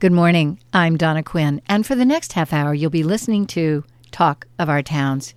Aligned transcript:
Good 0.00 0.12
morning. 0.12 0.58
I'm 0.72 0.96
Donna 0.96 1.22
Quinn, 1.22 1.60
and 1.68 1.84
for 1.86 1.94
the 1.94 2.06
next 2.06 2.32
half 2.32 2.54
hour, 2.54 2.72
you'll 2.72 2.88
be 2.88 3.02
listening 3.02 3.44
to 3.48 3.84
Talk 4.10 4.46
of 4.58 4.70
Our 4.70 4.82
Towns. 4.82 5.34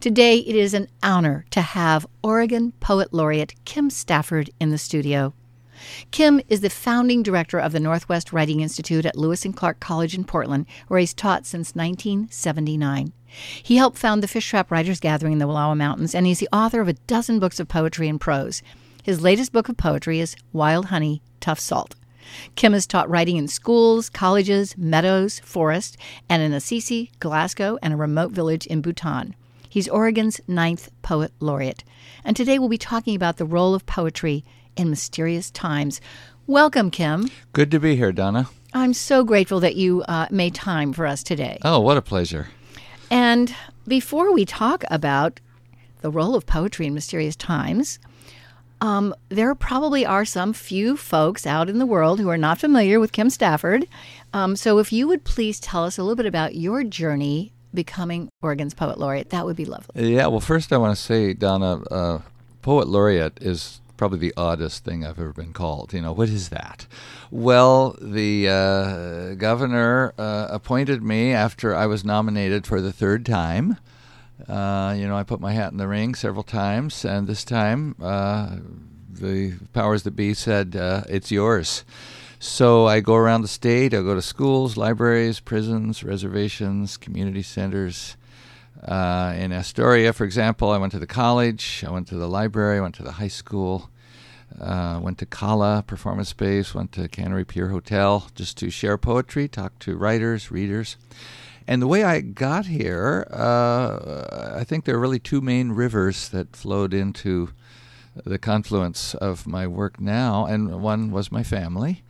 Today, 0.00 0.38
it 0.38 0.56
is 0.56 0.74
an 0.74 0.88
honor 1.04 1.44
to 1.50 1.60
have 1.60 2.04
Oregon 2.20 2.72
Poet 2.80 3.14
Laureate 3.14 3.54
Kim 3.64 3.90
Stafford 3.90 4.50
in 4.58 4.70
the 4.70 4.76
studio. 4.76 5.34
Kim 6.10 6.40
is 6.48 6.62
the 6.62 6.68
founding 6.68 7.22
director 7.22 7.60
of 7.60 7.70
the 7.70 7.78
Northwest 7.78 8.32
Writing 8.32 8.58
Institute 8.58 9.06
at 9.06 9.14
Lewis 9.14 9.44
and 9.44 9.56
Clark 9.56 9.78
College 9.78 10.16
in 10.16 10.24
Portland, 10.24 10.66
where 10.88 10.98
he's 10.98 11.14
taught 11.14 11.46
since 11.46 11.76
1979. 11.76 13.12
He 13.62 13.76
helped 13.76 13.98
found 13.98 14.20
the 14.20 14.26
Fishtrap 14.26 14.72
Writers 14.72 14.98
Gathering 14.98 15.34
in 15.34 15.38
the 15.38 15.46
Wallowa 15.46 15.76
Mountains, 15.76 16.12
and 16.12 16.26
he's 16.26 16.40
the 16.40 16.48
author 16.52 16.80
of 16.80 16.88
a 16.88 16.94
dozen 16.94 17.38
books 17.38 17.60
of 17.60 17.68
poetry 17.68 18.08
and 18.08 18.20
prose. 18.20 18.64
His 19.04 19.22
latest 19.22 19.52
book 19.52 19.68
of 19.68 19.76
poetry 19.76 20.18
is 20.18 20.34
Wild 20.52 20.86
Honey, 20.86 21.22
Tough 21.38 21.60
Salt. 21.60 21.94
Kim 22.56 22.72
has 22.72 22.86
taught 22.86 23.08
writing 23.08 23.36
in 23.36 23.48
schools, 23.48 24.08
colleges, 24.10 24.76
meadows, 24.76 25.40
forests, 25.40 25.96
and 26.28 26.42
in 26.42 26.52
Assisi, 26.52 27.10
Glasgow, 27.20 27.78
and 27.82 27.92
a 27.92 27.96
remote 27.96 28.32
village 28.32 28.66
in 28.66 28.80
Bhutan. 28.80 29.34
He's 29.68 29.88
Oregon's 29.88 30.40
ninth 30.46 30.90
poet 31.02 31.32
laureate. 31.40 31.84
And 32.24 32.36
today 32.36 32.58
we'll 32.58 32.68
be 32.68 32.78
talking 32.78 33.16
about 33.16 33.38
the 33.38 33.46
role 33.46 33.74
of 33.74 33.86
poetry 33.86 34.44
in 34.76 34.90
mysterious 34.90 35.50
times. 35.50 36.00
Welcome, 36.46 36.90
Kim. 36.90 37.30
Good 37.52 37.70
to 37.70 37.80
be 37.80 37.96
here, 37.96 38.12
Donna. 38.12 38.48
I'm 38.74 38.94
so 38.94 39.24
grateful 39.24 39.60
that 39.60 39.76
you 39.76 40.02
uh, 40.08 40.26
made 40.30 40.54
time 40.54 40.92
for 40.92 41.06
us 41.06 41.22
today. 41.22 41.58
Oh, 41.62 41.80
what 41.80 41.96
a 41.96 42.02
pleasure. 42.02 42.48
And 43.10 43.54
before 43.86 44.32
we 44.32 44.44
talk 44.44 44.84
about 44.90 45.40
the 46.00 46.10
role 46.10 46.34
of 46.34 46.46
poetry 46.46 46.86
in 46.86 46.94
mysterious 46.94 47.36
times, 47.36 47.98
um, 48.82 49.14
there 49.28 49.54
probably 49.54 50.04
are 50.04 50.24
some 50.24 50.52
few 50.52 50.96
folks 50.96 51.46
out 51.46 51.70
in 51.70 51.78
the 51.78 51.86
world 51.86 52.18
who 52.18 52.28
are 52.28 52.36
not 52.36 52.58
familiar 52.58 52.98
with 52.98 53.12
Kim 53.12 53.30
Stafford. 53.30 53.86
Um, 54.34 54.56
so, 54.56 54.78
if 54.78 54.92
you 54.92 55.06
would 55.06 55.22
please 55.22 55.60
tell 55.60 55.84
us 55.84 55.98
a 55.98 56.02
little 56.02 56.16
bit 56.16 56.26
about 56.26 56.56
your 56.56 56.82
journey 56.82 57.52
becoming 57.72 58.28
Oregon's 58.42 58.74
Poet 58.74 58.98
Laureate, 58.98 59.30
that 59.30 59.46
would 59.46 59.54
be 59.54 59.64
lovely. 59.64 60.14
Yeah, 60.14 60.26
well, 60.26 60.40
first 60.40 60.72
I 60.72 60.78
want 60.78 60.96
to 60.96 61.00
say, 61.00 61.32
Donna, 61.32 61.80
uh, 61.92 62.18
Poet 62.60 62.88
Laureate 62.88 63.38
is 63.40 63.80
probably 63.96 64.18
the 64.18 64.34
oddest 64.36 64.84
thing 64.84 65.06
I've 65.06 65.20
ever 65.20 65.32
been 65.32 65.52
called. 65.52 65.92
You 65.92 66.00
know, 66.02 66.12
what 66.12 66.28
is 66.28 66.48
that? 66.48 66.88
Well, 67.30 67.96
the 68.02 68.48
uh, 68.48 69.34
governor 69.34 70.12
uh, 70.18 70.48
appointed 70.50 71.04
me 71.04 71.32
after 71.32 71.72
I 71.72 71.86
was 71.86 72.04
nominated 72.04 72.66
for 72.66 72.80
the 72.80 72.92
third 72.92 73.24
time. 73.24 73.76
Uh, 74.48 74.94
you 74.96 75.06
know, 75.06 75.16
I 75.16 75.22
put 75.22 75.40
my 75.40 75.52
hat 75.52 75.72
in 75.72 75.78
the 75.78 75.88
ring 75.88 76.14
several 76.14 76.42
times, 76.42 77.04
and 77.04 77.26
this 77.26 77.44
time 77.44 77.94
uh, 78.02 78.56
the 79.10 79.54
powers 79.72 80.02
that 80.02 80.12
be 80.12 80.34
said, 80.34 80.76
uh, 80.76 81.02
it's 81.08 81.30
yours. 81.30 81.84
So 82.38 82.86
I 82.86 83.00
go 83.00 83.14
around 83.14 83.42
the 83.42 83.48
state, 83.48 83.94
I 83.94 83.98
go 83.98 84.14
to 84.14 84.22
schools, 84.22 84.76
libraries, 84.76 85.38
prisons, 85.38 86.02
reservations, 86.02 86.96
community 86.96 87.42
centers. 87.42 88.16
Uh, 88.82 89.32
in 89.36 89.52
Astoria, 89.52 90.12
for 90.12 90.24
example, 90.24 90.70
I 90.70 90.78
went 90.78 90.90
to 90.92 90.98
the 90.98 91.06
college, 91.06 91.84
I 91.86 91.90
went 91.92 92.08
to 92.08 92.16
the 92.16 92.28
library, 92.28 92.78
I 92.78 92.80
went 92.80 92.96
to 92.96 93.04
the 93.04 93.12
high 93.12 93.28
school, 93.28 93.90
uh, 94.60 94.98
went 95.00 95.18
to 95.18 95.26
Kala 95.26 95.84
Performance 95.86 96.30
Space, 96.30 96.74
went 96.74 96.90
to 96.92 97.06
Cannery 97.06 97.44
Pier 97.44 97.68
Hotel 97.68 98.26
just 98.34 98.56
to 98.58 98.70
share 98.70 98.98
poetry, 98.98 99.46
talk 99.46 99.78
to 99.80 99.96
writers, 99.96 100.50
readers. 100.50 100.96
And 101.72 101.80
the 101.80 101.86
way 101.86 102.04
I 102.04 102.20
got 102.20 102.66
here, 102.66 103.26
uh, 103.30 104.58
I 104.58 104.62
think 104.62 104.84
there 104.84 104.96
are 104.96 105.00
really 105.00 105.18
two 105.18 105.40
main 105.40 105.72
rivers 105.72 106.28
that 106.28 106.54
flowed 106.54 106.92
into 106.92 107.48
the 108.26 108.36
confluence 108.36 109.14
of 109.14 109.46
my 109.46 109.66
work 109.66 109.98
now, 109.98 110.44
and 110.44 110.82
one 110.82 111.10
was 111.10 111.32
my 111.32 111.42
family. 111.42 112.02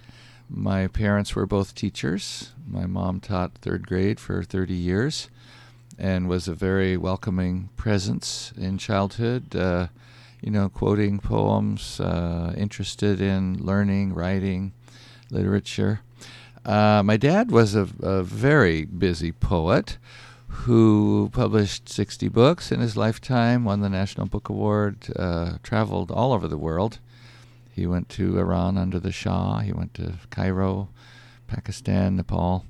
My 0.51 0.89
parents 0.89 1.37
were 1.37 1.47
both 1.47 1.77
teachers. 1.77 2.51
My 2.69 2.87
mom 2.87 3.21
taught 3.21 3.53
third 3.59 3.87
grade 3.87 4.19
for 4.19 4.43
30 4.43 4.75
years 4.75 5.29
and 5.97 6.29
was 6.29 6.49
a 6.49 6.55
very 6.55 6.97
welcoming 6.97 7.69
presence 7.77 8.53
in 8.59 8.79
childhood. 8.79 9.55
Uh, 9.55 9.87
you 10.41 10.51
know, 10.51 10.71
quoting 10.71 11.21
poems, 11.21 12.01
uh, 12.01 12.53
interested 12.57 13.21
in 13.21 13.65
learning, 13.65 14.13
writing, 14.13 14.73
literature. 15.31 16.01
Uh, 16.65 17.03
my 17.05 17.17
dad 17.17 17.51
was 17.51 17.75
a, 17.75 17.89
a, 18.01 18.23
very 18.23 18.85
busy 18.85 19.33
poet 19.33 19.99
who 20.47 21.29
published 21.33 21.89
60 21.89 22.29
books 22.29 22.71
in 22.71 22.79
his 22.79 22.97
lifetime, 22.97 23.65
won 23.65 23.81
the 23.81 23.89
National 23.89 24.27
Book 24.27 24.49
Award, 24.49 24.97
uh, 25.17 25.55
traveled 25.65 26.11
all 26.13 26.33
over 26.33 26.47
the 26.47 26.59
world. 26.59 27.01
He 27.75 27.87
went 27.87 28.09
to 28.11 28.39
Iran 28.39 28.79
under 28.79 29.01
the 29.01 29.11
Shah, 29.11 29.59
he 29.59 29.73
went 29.73 29.95
to 29.95 30.15
Cairo, 30.31 30.89
Pakistan, 31.49 32.15
Nepal, 32.17 32.65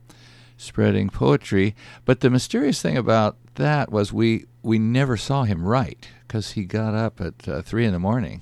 spreading 0.57 1.11
poetry. 1.11 1.75
But 2.07 2.21
the 2.21 2.31
mysterious 2.31 2.81
thing 2.81 2.97
about 2.97 3.37
that 3.57 3.93
was 3.93 4.13
we, 4.13 4.47
we 4.63 4.79
never 4.79 5.19
saw 5.19 5.43
him 5.43 5.67
write 5.67 6.09
because 6.27 6.53
he 6.53 6.65
got 6.65 6.95
up 6.95 7.21
at 7.21 7.47
uh, 7.47 7.61
3 7.61 7.87
in 7.87 7.93
the 7.93 7.99
morning. 7.99 8.41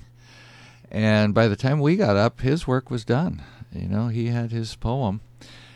And 0.89 1.33
by 1.33 1.47
the 1.47 1.55
time 1.57 1.79
we 1.79 1.97
got 1.97 2.15
up, 2.15 2.41
his 2.41 2.67
work 2.67 2.89
was 2.89 3.03
done. 3.03 3.41
You 3.73 3.87
know, 3.87 4.07
he 4.07 4.27
had 4.27 4.51
his 4.51 4.75
poem 4.75 5.21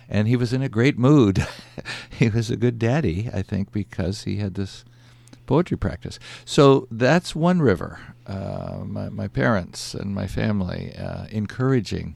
and 0.09 0.27
he 0.27 0.35
was 0.35 0.53
in 0.53 0.61
a 0.61 0.69
great 0.69 0.97
mood. 0.97 1.45
he 2.09 2.29
was 2.29 2.49
a 2.49 2.57
good 2.57 2.77
daddy, 2.77 3.29
I 3.33 3.41
think, 3.41 3.71
because 3.71 4.23
he 4.23 4.37
had 4.37 4.55
this 4.55 4.85
poetry 5.45 5.77
practice. 5.77 6.19
So 6.43 6.87
that's 6.91 7.35
one 7.35 7.61
river. 7.61 7.99
Uh, 8.25 8.79
my, 8.85 9.09
my, 9.09 9.27
parents 9.27 9.93
and 9.93 10.13
my 10.13 10.27
family 10.27 10.95
uh, 10.95 11.25
encouraging 11.29 12.15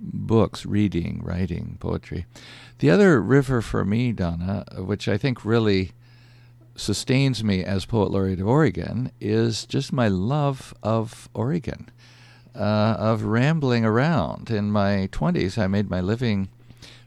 books, 0.00 0.64
reading, 0.64 1.20
writing, 1.24 1.76
poetry. 1.80 2.26
The 2.78 2.90
other 2.90 3.20
river 3.20 3.60
for 3.60 3.84
me, 3.84 4.12
Donna, 4.12 4.64
which 4.76 5.08
I 5.08 5.18
think 5.18 5.44
really 5.44 5.92
sustains 6.76 7.42
me 7.42 7.64
as 7.64 7.84
Poet 7.84 8.10
Laureate 8.10 8.40
of 8.40 8.48
Oregon, 8.48 9.10
is 9.20 9.66
just 9.66 9.92
my 9.92 10.08
love 10.08 10.74
of 10.82 11.28
Oregon, 11.34 11.90
uh, 12.54 12.96
of 12.98 13.24
rambling 13.24 13.84
around. 13.84 14.50
In 14.50 14.70
my 14.70 15.08
20s, 15.12 15.58
I 15.58 15.66
made 15.66 15.90
my 15.90 16.00
living 16.00 16.48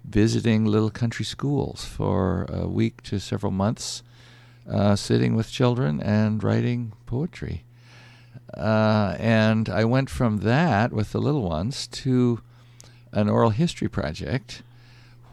visiting 0.04 0.66
little 0.66 0.90
country 0.90 1.26
schools 1.26 1.86
for 1.86 2.46
a 2.50 2.68
week 2.68 3.02
to 3.04 3.20
several 3.20 3.52
months, 3.52 4.04
uh, 4.70 4.96
sitting 4.96 5.36
with 5.36 5.52
children 5.52 6.02
and 6.02 6.44
writing 6.44 6.94
poetry. 7.06 7.64
Uh, 8.54 9.16
and 9.20 9.70
I 9.70 9.84
went 9.84 10.10
from 10.10 10.38
that 10.40 10.94
with 10.94 11.12
the 11.12 11.20
little 11.20 11.44
ones 11.44 11.88
to 11.88 12.42
an 13.12 13.30
oral 13.30 13.50
history 13.50 13.90
project 13.90 14.64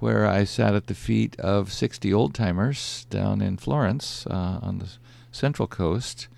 where 0.00 0.26
I 0.26 0.44
sat 0.44 0.74
at 0.74 0.88
the 0.88 0.94
feet 0.94 1.38
of 1.40 1.72
60 1.72 2.12
old 2.12 2.34
timers 2.34 3.06
down 3.10 3.40
in 3.40 3.56
Florence 3.56 4.26
uh, 4.26 4.58
on 4.60 4.78
the 4.78 4.88
central 5.32 5.68
coast. 5.68 6.28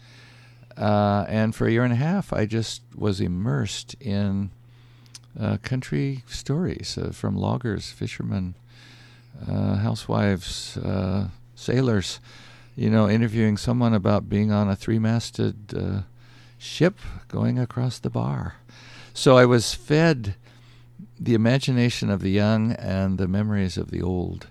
Uh, 0.76 1.24
and 1.28 1.54
for 1.54 1.66
a 1.66 1.72
year 1.72 1.84
and 1.84 1.92
a 1.92 1.96
half, 1.96 2.32
I 2.32 2.46
just 2.46 2.82
was 2.94 3.20
immersed 3.20 3.94
in 4.00 4.50
uh, 5.38 5.56
country 5.62 6.22
stories 6.26 6.98
uh, 6.98 7.10
from 7.10 7.36
loggers, 7.36 7.90
fishermen, 7.90 8.54
uh, 9.48 9.76
housewives, 9.76 10.76
uh, 10.78 11.28
sailors. 11.54 12.20
You 12.74 12.90
know, 12.90 13.08
interviewing 13.08 13.56
someone 13.56 13.94
about 13.94 14.28
being 14.28 14.52
on 14.52 14.68
a 14.68 14.76
three-masted 14.76 15.74
uh, 15.74 16.00
ship 16.58 16.98
going 17.28 17.58
across 17.58 17.98
the 17.98 18.10
bar. 18.10 18.56
So 19.14 19.38
I 19.38 19.46
was 19.46 19.72
fed 19.72 20.34
the 21.18 21.32
imagination 21.32 22.10
of 22.10 22.20
the 22.20 22.30
young 22.30 22.72
and 22.72 23.16
the 23.16 23.28
memories 23.28 23.78
of 23.78 23.90
the 23.90 24.02
old. 24.02 24.48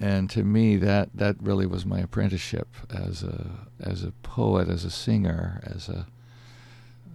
And 0.00 0.30
to 0.30 0.44
me, 0.44 0.76
that, 0.76 1.10
that 1.14 1.36
really 1.40 1.66
was 1.66 1.84
my 1.84 1.98
apprenticeship 1.98 2.68
as 2.88 3.22
a 3.22 3.66
as 3.80 4.04
a 4.04 4.12
poet, 4.22 4.68
as 4.68 4.84
a 4.84 4.90
singer, 4.90 5.60
as 5.64 5.88
a 5.88 6.06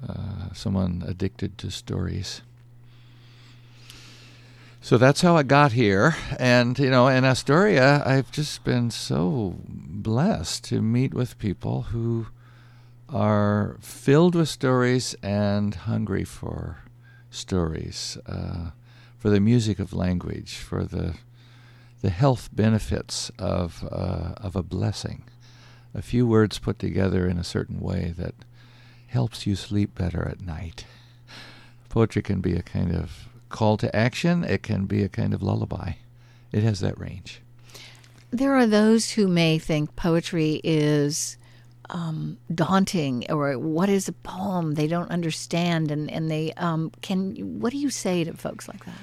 uh, 0.08 0.54
someone 0.54 1.04
addicted 1.08 1.58
to 1.60 1.72
stories. 1.72 2.42
So 4.82 4.98
that's 4.98 5.22
how 5.22 5.38
I 5.38 5.44
got 5.44 5.72
here. 5.72 6.18
And, 6.38 6.78
you 6.78 6.90
know, 6.90 7.08
in 7.08 7.24
Astoria, 7.24 8.04
I've 8.06 8.32
just 8.34 8.66
been 8.66 8.92
so 8.92 9.56
blessed 9.66 10.66
to 10.66 10.82
meet 10.82 11.14
with 11.14 11.38
people 11.38 11.84
who 11.84 12.28
are 13.08 13.78
filled 13.80 14.36
with 14.36 14.50
stories 14.50 15.16
and 15.24 15.74
hungry 15.74 16.26
for 16.26 16.80
stories, 17.30 18.18
uh, 18.26 18.72
for 19.18 19.30
the 19.30 19.40
music 19.40 19.80
of 19.80 19.94
language, 19.94 20.56
for 20.56 20.84
the 20.84 21.16
the 22.04 22.10
health 22.10 22.50
benefits 22.52 23.32
of 23.40 23.88
uh, 23.90 24.34
of 24.36 24.58
a 24.58 24.62
blessing, 24.62 25.24
a 25.96 26.02
few 26.02 26.28
words 26.28 26.60
put 26.60 26.78
together 26.78 27.30
in 27.30 27.38
a 27.38 27.46
certain 27.46 27.80
way 27.80 28.14
that 28.18 28.36
helps 29.08 29.48
you 29.48 29.56
sleep 29.56 29.96
better 29.96 30.28
at 30.28 30.42
night. 30.42 30.86
Poetry 31.88 32.22
can 32.22 32.42
be 32.42 32.56
a 32.56 32.62
kind 32.62 32.94
of 32.94 33.30
call 33.48 33.78
to 33.78 33.96
action. 33.96 34.44
It 34.44 34.64
can 34.64 34.86
be 34.86 35.02
a 35.02 35.10
kind 35.10 35.34
of 35.34 35.42
lullaby. 35.42 35.94
It 36.52 36.62
has 36.64 36.82
that 36.82 37.00
range. 37.00 37.42
There 38.32 38.54
are 38.54 38.68
those 38.68 39.12
who 39.12 39.30
may 39.30 39.58
think 39.58 39.96
poetry 39.96 40.60
is 40.62 41.38
um, 41.90 42.38
daunting 42.54 43.32
or 43.32 43.58
what 43.58 43.88
is 43.88 44.10
a 44.10 44.14
poem 44.14 44.74
they 44.74 44.88
don't 44.88 45.12
understand 45.12 45.90
and, 45.90 46.12
and 46.12 46.30
they 46.30 46.52
um, 46.54 46.92
can 47.02 47.60
what 47.62 47.72
do 47.72 47.78
you 47.78 47.90
say 47.90 48.24
to 48.24 48.34
folks 48.34 48.68
like 48.68 48.84
that 48.86 48.98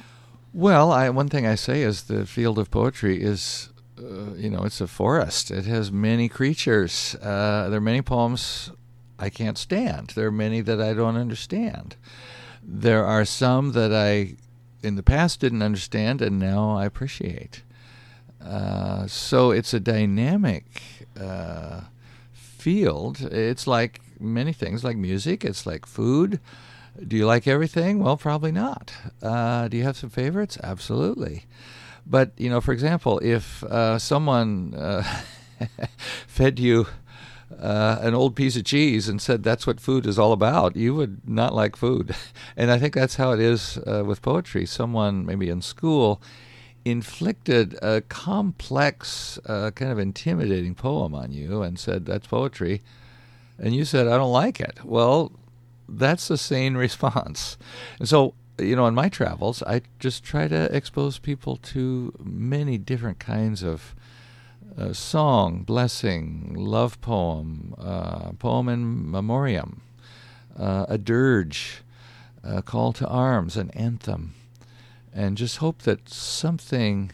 Well, 0.52 0.90
I, 0.90 1.08
one 1.10 1.28
thing 1.28 1.46
I 1.46 1.54
say 1.54 1.82
is 1.82 2.02
the 2.04 2.26
field 2.26 2.58
of 2.58 2.70
poetry 2.70 3.22
is, 3.22 3.70
uh, 3.98 4.34
you 4.34 4.50
know, 4.50 4.64
it's 4.64 4.80
a 4.80 4.88
forest. 4.88 5.50
It 5.52 5.64
has 5.66 5.92
many 5.92 6.28
creatures. 6.28 7.14
Uh, 7.22 7.68
there 7.68 7.78
are 7.78 7.80
many 7.80 8.02
poems 8.02 8.72
I 9.18 9.30
can't 9.30 9.56
stand. 9.56 10.10
There 10.16 10.26
are 10.26 10.32
many 10.32 10.60
that 10.62 10.80
I 10.80 10.92
don't 10.92 11.16
understand. 11.16 11.94
There 12.64 13.04
are 13.06 13.24
some 13.24 13.72
that 13.72 13.92
I, 13.92 14.34
in 14.82 14.96
the 14.96 15.04
past, 15.04 15.38
didn't 15.38 15.62
understand, 15.62 16.20
and 16.20 16.38
now 16.40 16.76
I 16.76 16.84
appreciate. 16.84 17.62
Uh, 18.44 19.06
so 19.06 19.52
it's 19.52 19.72
a 19.72 19.80
dynamic 19.80 21.06
uh, 21.18 21.82
field. 22.32 23.20
It's 23.20 23.68
like 23.68 24.00
many 24.18 24.52
things, 24.52 24.82
like 24.82 24.96
music. 24.96 25.44
It's 25.44 25.64
like 25.64 25.86
food. 25.86 26.40
Do 27.06 27.16
you 27.16 27.26
like 27.26 27.46
everything? 27.46 28.02
Well, 28.02 28.16
probably 28.16 28.52
not. 28.52 28.92
Uh, 29.22 29.68
do 29.68 29.76
you 29.76 29.84
have 29.84 29.96
some 29.96 30.10
favorites? 30.10 30.58
Absolutely. 30.62 31.44
But, 32.06 32.32
you 32.36 32.50
know, 32.50 32.60
for 32.60 32.72
example, 32.72 33.18
if 33.20 33.64
uh, 33.64 33.98
someone 33.98 34.74
uh, 34.74 35.02
fed 36.26 36.58
you 36.58 36.86
uh, 37.58 37.98
an 38.00 38.14
old 38.14 38.36
piece 38.36 38.56
of 38.56 38.64
cheese 38.64 39.08
and 39.08 39.20
said 39.20 39.42
that's 39.42 39.66
what 39.66 39.80
food 39.80 40.06
is 40.06 40.18
all 40.18 40.32
about, 40.32 40.76
you 40.76 40.94
would 40.94 41.26
not 41.28 41.54
like 41.54 41.76
food. 41.76 42.14
And 42.56 42.70
I 42.70 42.78
think 42.78 42.94
that's 42.94 43.16
how 43.16 43.32
it 43.32 43.40
is 43.40 43.78
uh, 43.86 44.02
with 44.04 44.20
poetry. 44.20 44.66
Someone, 44.66 45.24
maybe 45.24 45.48
in 45.48 45.62
school, 45.62 46.20
inflicted 46.84 47.78
a 47.82 48.02
complex, 48.02 49.38
uh, 49.46 49.70
kind 49.70 49.90
of 49.90 49.98
intimidating 49.98 50.74
poem 50.74 51.14
on 51.14 51.32
you 51.32 51.62
and 51.62 51.78
said 51.78 52.04
that's 52.04 52.26
poetry. 52.26 52.82
And 53.58 53.74
you 53.74 53.84
said, 53.84 54.06
I 54.06 54.16
don't 54.16 54.32
like 54.32 54.60
it. 54.60 54.80
Well, 54.84 55.32
that's 55.90 56.30
a 56.30 56.38
sane 56.38 56.76
response. 56.86 57.56
And 57.98 58.08
so, 58.08 58.34
you 58.58 58.76
know, 58.76 58.86
in 58.86 58.94
my 58.94 59.08
travels, 59.08 59.62
I 59.62 59.82
just 59.98 60.22
try 60.24 60.48
to 60.48 60.74
expose 60.74 61.18
people 61.18 61.56
to 61.56 62.12
many 62.22 62.78
different 62.78 63.18
kinds 63.18 63.62
of 63.62 63.94
uh, 64.78 64.92
song, 64.92 65.62
blessing, 65.62 66.54
love 66.56 67.00
poem, 67.00 67.74
uh, 67.78 68.32
poem 68.32 68.68
in 68.68 69.10
memoriam, 69.10 69.82
uh, 70.58 70.86
a 70.88 70.98
dirge, 70.98 71.82
a 72.42 72.62
call 72.62 72.92
to 72.94 73.06
arms, 73.06 73.56
an 73.56 73.70
anthem, 73.70 74.34
and 75.12 75.36
just 75.36 75.58
hope 75.58 75.82
that 75.82 76.08
something, 76.08 77.10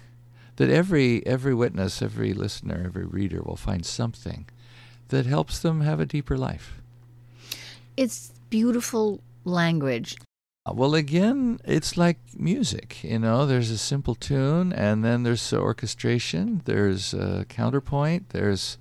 that 0.56 0.68
every 0.68 1.26
every 1.26 1.54
witness, 1.54 2.02
every 2.02 2.32
listener, 2.32 2.82
every 2.84 3.04
reader 3.04 3.42
will 3.42 3.56
find 3.56 3.86
something 3.86 4.46
that 5.08 5.26
helps 5.26 5.58
them 5.58 5.80
have 5.80 6.00
a 6.00 6.06
deeper 6.06 6.36
life. 6.36 6.80
It's 7.96 8.32
beautiful 8.50 9.20
language. 9.44 10.16
Uh, 10.66 10.72
well, 10.74 10.94
again, 10.94 11.60
it's 11.64 11.96
like 11.96 12.18
music. 12.36 13.02
You 13.04 13.20
know, 13.20 13.46
there's 13.46 13.70
a 13.70 13.78
simple 13.78 14.14
tune, 14.14 14.72
and 14.72 15.04
then 15.04 15.22
there's 15.22 15.52
orchestration, 15.52 16.62
there's 16.64 17.14
counterpoint, 17.48 18.30
there's 18.30 18.78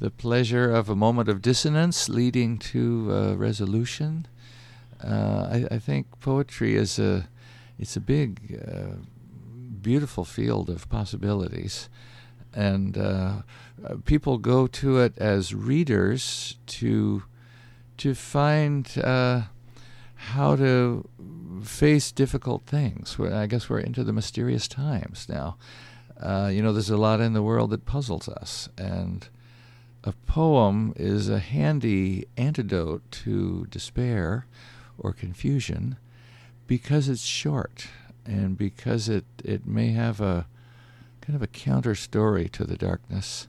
the 0.00 0.10
pleasure 0.10 0.70
of 0.70 0.88
a 0.88 0.96
moment 0.96 1.28
of 1.28 1.40
dissonance 1.40 2.08
leading 2.08 2.58
to 2.58 3.12
a 3.12 3.36
resolution. 3.36 4.26
Uh, 5.02 5.48
I, 5.50 5.74
I, 5.74 5.78
think 5.78 6.06
poetry 6.20 6.76
is 6.76 6.98
a 6.98 7.28
it's 7.78 7.96
a 7.96 8.00
big, 8.00 8.62
uh, 8.66 8.96
beautiful 9.82 10.24
field 10.24 10.70
of 10.70 10.88
possibilities, 10.88 11.88
and 12.54 12.96
uh, 12.96 13.42
people 14.04 14.38
go 14.38 14.66
to 14.66 14.98
it 14.98 15.16
as 15.18 15.54
readers 15.54 16.56
to 16.66 17.24
to 17.98 18.14
find 18.14 18.90
uh, 18.98 19.42
how 20.14 20.56
to 20.56 21.08
face 21.62 22.12
difficult 22.12 22.64
things. 22.66 23.16
I 23.20 23.46
guess 23.46 23.68
we're 23.68 23.80
into 23.80 24.04
the 24.04 24.12
mysterious 24.12 24.68
times 24.68 25.26
now. 25.28 25.56
Uh, 26.20 26.50
you 26.52 26.62
know, 26.62 26.72
there's 26.72 26.90
a 26.90 26.96
lot 26.96 27.20
in 27.20 27.32
the 27.32 27.42
world 27.42 27.70
that 27.70 27.84
puzzles 27.84 28.28
us, 28.28 28.68
and 28.78 29.28
a 30.04 30.12
poem 30.26 30.92
is 30.96 31.28
a 31.28 31.38
handy 31.38 32.26
antidote 32.36 33.02
to 33.10 33.66
despair 33.70 34.46
or 34.98 35.12
confusion 35.12 35.96
because 36.66 37.08
it's 37.08 37.24
short 37.24 37.88
and 38.26 38.56
because 38.56 39.08
it, 39.08 39.24
it 39.44 39.66
may 39.66 39.88
have 39.88 40.20
a 40.20 40.46
kind 41.20 41.36
of 41.36 41.42
a 41.42 41.46
counter 41.46 41.94
story 41.94 42.48
to 42.50 42.64
the 42.64 42.76
darkness 42.76 43.48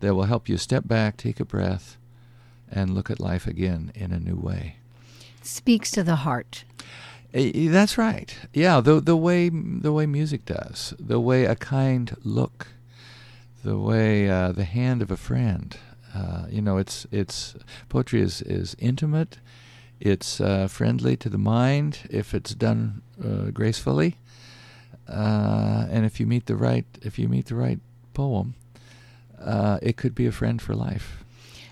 that 0.00 0.14
will 0.14 0.24
help 0.24 0.48
you 0.48 0.56
step 0.56 0.86
back, 0.86 1.16
take 1.16 1.40
a 1.40 1.44
breath, 1.44 1.97
and 2.70 2.94
look 2.94 3.10
at 3.10 3.20
life 3.20 3.46
again 3.46 3.92
in 3.94 4.12
a 4.12 4.20
new 4.20 4.36
way. 4.36 4.76
Speaks 5.42 5.90
to 5.92 6.02
the 6.02 6.16
heart. 6.16 6.64
That's 7.32 7.98
right. 7.98 8.34
Yeah, 8.54 8.80
the 8.80 9.00
the 9.00 9.16
way 9.16 9.50
the 9.50 9.92
way 9.92 10.06
music 10.06 10.46
does, 10.46 10.94
the 10.98 11.20
way 11.20 11.44
a 11.44 11.54
kind 11.54 12.16
look, 12.24 12.68
the 13.62 13.78
way 13.78 14.30
uh, 14.30 14.52
the 14.52 14.64
hand 14.64 15.02
of 15.02 15.10
a 15.10 15.16
friend. 15.16 15.76
Uh, 16.14 16.46
you 16.48 16.62
know, 16.62 16.78
it's 16.78 17.06
it's 17.12 17.54
poetry 17.88 18.22
is 18.22 18.40
is 18.42 18.74
intimate. 18.78 19.38
It's 20.00 20.40
uh, 20.40 20.68
friendly 20.68 21.16
to 21.16 21.28
the 21.28 21.38
mind 21.38 21.98
if 22.08 22.32
it's 22.32 22.54
done 22.54 23.02
uh, 23.22 23.50
gracefully, 23.50 24.16
uh, 25.08 25.86
and 25.90 26.06
if 26.06 26.20
you 26.20 26.26
meet 26.26 26.46
the 26.46 26.56
right 26.56 26.86
if 27.02 27.18
you 27.18 27.28
meet 27.28 27.46
the 27.46 27.56
right 27.56 27.80
poem, 28.14 28.54
uh, 29.38 29.78
it 29.82 29.96
could 29.98 30.14
be 30.14 30.26
a 30.26 30.32
friend 30.32 30.62
for 30.62 30.74
life. 30.74 31.24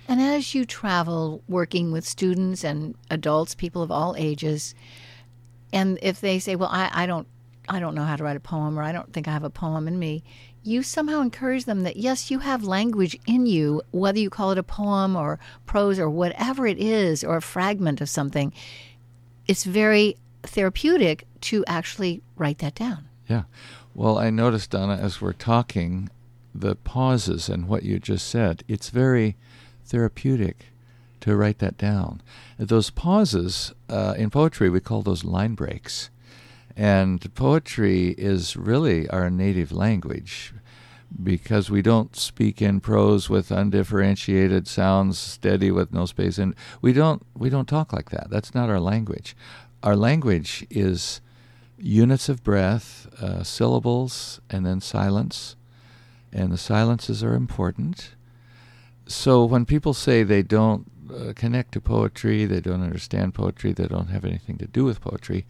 And 0.08 0.20
as 0.20 0.54
you 0.54 0.64
travel 0.64 1.42
working 1.48 1.90
with 1.90 2.06
students 2.06 2.64
and 2.64 2.94
adults, 3.10 3.54
people 3.54 3.82
of 3.82 3.90
all 3.90 4.14
ages, 4.16 4.74
and 5.72 5.98
if 6.00 6.20
they 6.20 6.38
say, 6.38 6.56
Well, 6.56 6.68
I, 6.70 6.90
I 6.92 7.06
don't 7.06 7.26
I 7.68 7.80
don't 7.80 7.94
know 7.94 8.04
how 8.04 8.16
to 8.16 8.22
write 8.24 8.36
a 8.36 8.40
poem 8.40 8.78
or 8.78 8.82
I 8.82 8.92
don't 8.92 9.12
think 9.12 9.26
I 9.26 9.32
have 9.32 9.44
a 9.44 9.50
poem 9.50 9.88
in 9.88 9.98
me, 9.98 10.22
you 10.62 10.82
somehow 10.82 11.20
encourage 11.20 11.64
them 11.64 11.82
that 11.82 11.96
yes, 11.96 12.30
you 12.30 12.40
have 12.40 12.64
language 12.64 13.18
in 13.26 13.46
you, 13.46 13.82
whether 13.90 14.18
you 14.18 14.30
call 14.30 14.50
it 14.52 14.58
a 14.58 14.62
poem 14.62 15.16
or 15.16 15.38
prose 15.64 15.98
or 15.98 16.10
whatever 16.10 16.66
it 16.66 16.78
is, 16.78 17.24
or 17.24 17.36
a 17.36 17.42
fragment 17.42 18.00
of 18.00 18.08
something. 18.08 18.52
It's 19.46 19.64
very 19.64 20.16
therapeutic 20.42 21.26
to 21.42 21.64
actually 21.66 22.22
write 22.36 22.58
that 22.58 22.74
down. 22.74 23.08
Yeah. 23.28 23.44
Well, 23.94 24.18
I 24.18 24.30
noticed, 24.30 24.70
Donna, 24.70 24.96
as 24.96 25.20
we're 25.20 25.32
talking, 25.32 26.10
the 26.54 26.74
pauses 26.74 27.48
and 27.48 27.68
what 27.68 27.82
you 27.82 27.98
just 27.98 28.28
said, 28.28 28.62
it's 28.68 28.90
very 28.90 29.36
therapeutic 29.86 30.66
to 31.20 31.36
write 31.36 31.58
that 31.58 31.78
down. 31.78 32.22
Those 32.58 32.90
pauses 32.90 33.72
uh, 33.88 34.14
in 34.16 34.30
poetry, 34.30 34.70
we 34.70 34.80
call 34.80 35.02
those 35.02 35.24
line 35.24 35.54
breaks. 35.54 36.10
And 36.76 37.34
poetry 37.34 38.08
is 38.18 38.56
really 38.56 39.08
our 39.08 39.30
native 39.30 39.72
language 39.72 40.52
because 41.22 41.70
we 41.70 41.82
don't 41.82 42.14
speak 42.14 42.60
in 42.60 42.80
prose 42.80 43.30
with 43.30 43.50
undifferentiated 43.50 44.68
sounds, 44.68 45.18
steady 45.18 45.70
with 45.70 45.92
no 45.92 46.04
space, 46.04 46.36
and 46.38 46.54
we 46.82 46.92
don't 46.92 47.24
we 47.34 47.48
don't 47.48 47.68
talk 47.68 47.92
like 47.92 48.10
that. 48.10 48.28
That's 48.28 48.54
not 48.54 48.68
our 48.68 48.80
language. 48.80 49.36
Our 49.82 49.96
language 49.96 50.66
is 50.68 51.20
units 51.78 52.28
of 52.28 52.42
breath, 52.42 53.06
uh, 53.20 53.42
syllables, 53.42 54.40
and 54.50 54.66
then 54.66 54.80
silence, 54.80 55.56
and 56.32 56.52
the 56.52 56.58
silences 56.58 57.22
are 57.22 57.34
important 57.34 58.10
so 59.06 59.44
when 59.44 59.64
people 59.64 59.94
say 59.94 60.22
they 60.22 60.42
don't 60.42 60.90
uh, 61.10 61.32
connect 61.34 61.72
to 61.72 61.80
poetry, 61.80 62.44
they 62.44 62.60
don't 62.60 62.82
understand 62.82 63.34
poetry, 63.34 63.72
they 63.72 63.86
don't 63.86 64.08
have 64.08 64.24
anything 64.24 64.58
to 64.58 64.66
do 64.66 64.84
with 64.84 65.00
poetry, 65.00 65.46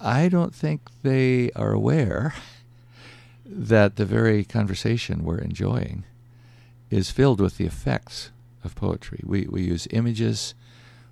I 0.00 0.28
don't 0.28 0.54
think 0.54 0.82
they 1.02 1.50
are 1.52 1.72
aware 1.72 2.34
that 3.44 3.96
the 3.96 4.04
very 4.04 4.44
conversation 4.44 5.22
we're 5.22 5.38
enjoying 5.38 6.04
is 6.90 7.10
filled 7.10 7.40
with 7.40 7.56
the 7.56 7.66
effects 7.66 8.30
of 8.64 8.74
poetry. 8.74 9.20
We, 9.24 9.46
we 9.48 9.62
use 9.62 9.86
images, 9.90 10.54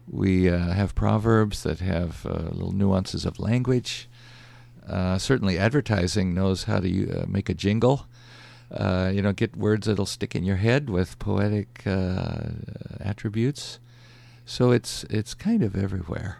we 0.08 0.49
uh, 0.49 0.72
have 0.72 0.94
proverbs 0.94 1.62
that 1.62 1.78
have 1.80 2.26
uh, 2.26 2.50
little 2.50 2.72
nuances 2.72 3.25
of 3.25 3.38
language. 3.38 4.08
Uh, 4.88 5.18
certainly, 5.18 5.56
advertising 5.56 6.34
knows 6.34 6.64
how 6.64 6.80
to 6.80 7.20
uh, 7.22 7.26
make 7.28 7.49
a 7.49 7.54
jingle 7.54 8.06
uh, 8.71 9.11
you 9.12 9.23
know, 9.23 9.33
get 9.33 9.57
words 9.57 9.87
that'll 9.87 10.07
stick 10.07 10.35
in 10.35 10.45
your 10.45 10.57
head 10.57 10.89
with 10.89 11.19
poetic 11.19 11.83
uh, 11.87 12.50
attributes. 13.00 13.79
So 14.45 14.71
it's 14.71 15.05
it's 15.05 15.35
kind 15.35 15.62
of 15.62 15.77
everywhere. 15.77 16.39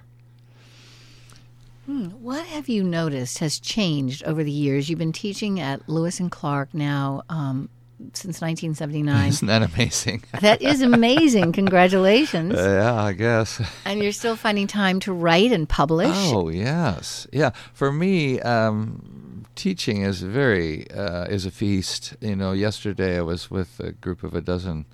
Hmm. 1.87 2.07
What 2.23 2.47
have 2.47 2.69
you 2.69 2.85
noticed 2.85 3.39
has 3.39 3.59
changed 3.59 4.23
over 4.25 4.45
the 4.45 4.51
years? 4.51 4.89
You've 4.89 4.99
been 4.99 5.13
teaching 5.13 5.59
at 5.59 5.89
Lewis 5.89 6.21
and 6.21 6.31
Clark 6.31 6.73
now 6.73 7.23
um, 7.29 7.69
since 8.13 8.41
1979. 8.41 9.29
Isn't 9.29 9.49
that 9.49 9.63
amazing? 9.63 10.23
that 10.41 10.63
is 10.63 10.83
amazing. 10.83 11.53
Congratulations. 11.53 12.55
Uh, 12.55 12.63
yeah, 12.83 12.95
I 12.95 13.13
guess. 13.13 13.61
and 13.85 14.03
you're 14.03 14.13
still 14.13 14.37
finding 14.37 14.67
time 14.67 15.01
to 15.01 15.13
write 15.13 15.53
and 15.53 15.69
publish. 15.69 16.15
Oh 16.15 16.49
yes, 16.49 17.27
yeah. 17.33 17.51
For 17.73 17.91
me, 17.93 18.41
um, 18.41 19.20
teaching 19.61 20.01
is 20.01 20.23
very 20.23 20.91
uh, 20.91 21.25
is 21.25 21.45
a 21.45 21.51
feast. 21.51 22.15
You 22.23 22.35
know, 22.35 22.53
yesterday 22.53 23.19
I 23.19 23.21
was 23.21 23.51
with 23.51 23.79
a 23.79 23.93
group 23.93 24.23
of 24.23 24.35
a 24.35 24.41
dozen 24.41 24.87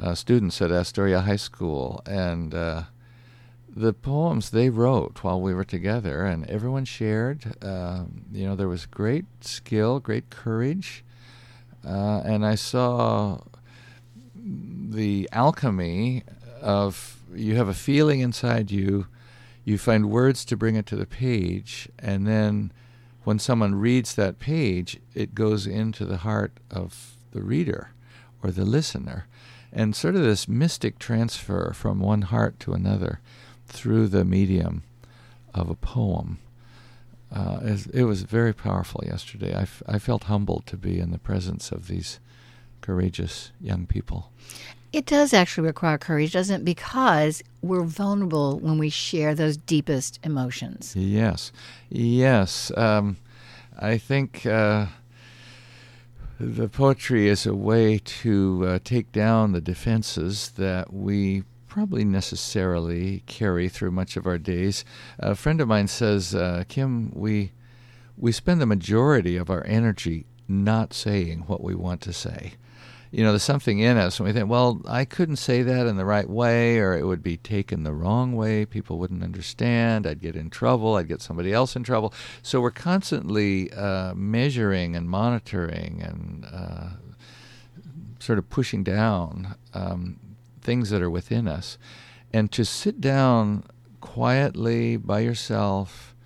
uh, 0.00 0.14
students 0.14 0.62
at 0.62 0.72
Astoria 0.72 1.20
High 1.20 1.36
School, 1.36 2.02
and 2.06 2.54
uh, 2.54 2.84
the 3.68 3.92
poems 3.92 4.50
they 4.50 4.70
wrote 4.70 5.22
while 5.22 5.38
we 5.38 5.52
were 5.52 5.66
together, 5.66 6.24
and 6.24 6.48
everyone 6.48 6.86
shared. 6.86 7.62
Um, 7.62 8.24
you 8.32 8.46
know, 8.46 8.56
there 8.56 8.68
was 8.68 8.86
great 8.86 9.26
skill, 9.42 10.00
great 10.00 10.30
courage, 10.30 11.04
uh, 11.86 12.22
and 12.24 12.46
I 12.46 12.54
saw 12.54 13.42
the 14.34 15.28
alchemy 15.30 16.22
of 16.62 17.18
you 17.34 17.56
have 17.56 17.68
a 17.68 17.74
feeling 17.74 18.20
inside 18.20 18.70
you, 18.70 19.08
you 19.62 19.76
find 19.76 20.08
words 20.08 20.46
to 20.46 20.56
bring 20.56 20.74
it 20.74 20.86
to 20.86 20.96
the 20.96 21.06
page, 21.06 21.90
and 21.98 22.26
then 22.26 22.72
when 23.24 23.38
someone 23.38 23.74
reads 23.74 24.14
that 24.14 24.38
page, 24.38 25.00
it 25.14 25.34
goes 25.34 25.66
into 25.66 26.04
the 26.04 26.18
heart 26.18 26.52
of 26.70 27.16
the 27.32 27.42
reader 27.42 27.90
or 28.42 28.50
the 28.50 28.64
listener. 28.64 29.26
And 29.72 29.96
sort 29.96 30.14
of 30.14 30.22
this 30.22 30.46
mystic 30.46 30.98
transfer 30.98 31.72
from 31.74 31.98
one 31.98 32.22
heart 32.22 32.60
to 32.60 32.74
another 32.74 33.20
through 33.66 34.08
the 34.08 34.24
medium 34.24 34.84
of 35.52 35.68
a 35.68 35.74
poem. 35.74 36.38
Uh, 37.32 37.78
it 37.92 38.04
was 38.04 38.22
very 38.22 38.52
powerful 38.52 39.02
yesterday. 39.04 39.52
I, 39.52 39.62
f- 39.62 39.82
I 39.88 39.98
felt 39.98 40.24
humbled 40.24 40.66
to 40.66 40.76
be 40.76 41.00
in 41.00 41.10
the 41.10 41.18
presence 41.18 41.72
of 41.72 41.88
these 41.88 42.20
courageous 42.80 43.50
young 43.60 43.86
people. 43.86 44.30
It 44.94 45.06
does 45.06 45.34
actually 45.34 45.66
require 45.66 45.98
courage, 45.98 46.34
doesn't 46.34 46.60
it? 46.60 46.64
Because 46.64 47.42
we're 47.62 47.82
vulnerable 47.82 48.60
when 48.60 48.78
we 48.78 48.90
share 48.90 49.34
those 49.34 49.56
deepest 49.56 50.20
emotions. 50.22 50.94
Yes, 50.94 51.50
yes. 51.88 52.70
Um, 52.76 53.16
I 53.76 53.98
think 53.98 54.46
uh, 54.46 54.86
the 56.38 56.68
poetry 56.68 57.28
is 57.28 57.44
a 57.44 57.56
way 57.56 57.98
to 58.22 58.64
uh, 58.64 58.78
take 58.84 59.10
down 59.10 59.50
the 59.50 59.60
defenses 59.60 60.50
that 60.50 60.94
we 60.94 61.42
probably 61.66 62.04
necessarily 62.04 63.24
carry 63.26 63.68
through 63.68 63.90
much 63.90 64.16
of 64.16 64.28
our 64.28 64.38
days. 64.38 64.84
A 65.18 65.34
friend 65.34 65.60
of 65.60 65.66
mine 65.66 65.88
says, 65.88 66.36
uh, 66.36 66.62
Kim, 66.68 67.10
we 67.16 67.50
we 68.16 68.30
spend 68.30 68.60
the 68.60 68.66
majority 68.66 69.36
of 69.36 69.50
our 69.50 69.66
energy 69.66 70.26
not 70.46 70.94
saying 70.94 71.40
what 71.48 71.64
we 71.64 71.74
want 71.74 72.00
to 72.02 72.12
say 72.12 72.52
you 73.14 73.22
know, 73.22 73.30
there's 73.30 73.44
something 73.44 73.78
in 73.78 73.96
us 73.96 74.18
and 74.18 74.26
we 74.26 74.32
think, 74.32 74.48
well, 74.48 74.80
I 74.88 75.04
couldn't 75.04 75.36
say 75.36 75.62
that 75.62 75.86
in 75.86 75.96
the 75.96 76.04
right 76.04 76.28
way, 76.28 76.78
or 76.78 76.98
it 76.98 77.06
would 77.06 77.22
be 77.22 77.36
taken 77.36 77.84
the 77.84 77.92
wrong 77.92 78.34
way. 78.34 78.66
People 78.66 78.98
wouldn't 78.98 79.22
understand. 79.22 80.04
I'd 80.04 80.20
get 80.20 80.34
in 80.34 80.50
trouble. 80.50 80.96
I'd 80.96 81.06
get 81.06 81.22
somebody 81.22 81.52
else 81.52 81.76
in 81.76 81.84
trouble. 81.84 82.12
So 82.42 82.60
we're 82.60 82.72
constantly 82.72 83.72
uh, 83.72 84.14
measuring 84.14 84.96
and 84.96 85.08
monitoring 85.08 86.02
and 86.02 86.44
uh, 86.52 86.88
sort 88.18 88.40
of 88.40 88.50
pushing 88.50 88.82
down 88.82 89.54
um, 89.74 90.18
things 90.60 90.90
that 90.90 91.00
are 91.00 91.10
within 91.10 91.46
us. 91.46 91.78
And 92.32 92.50
to 92.50 92.64
sit 92.64 93.00
down 93.00 93.62
quietly 94.00 94.96
by 94.96 95.20
yourself 95.20 96.16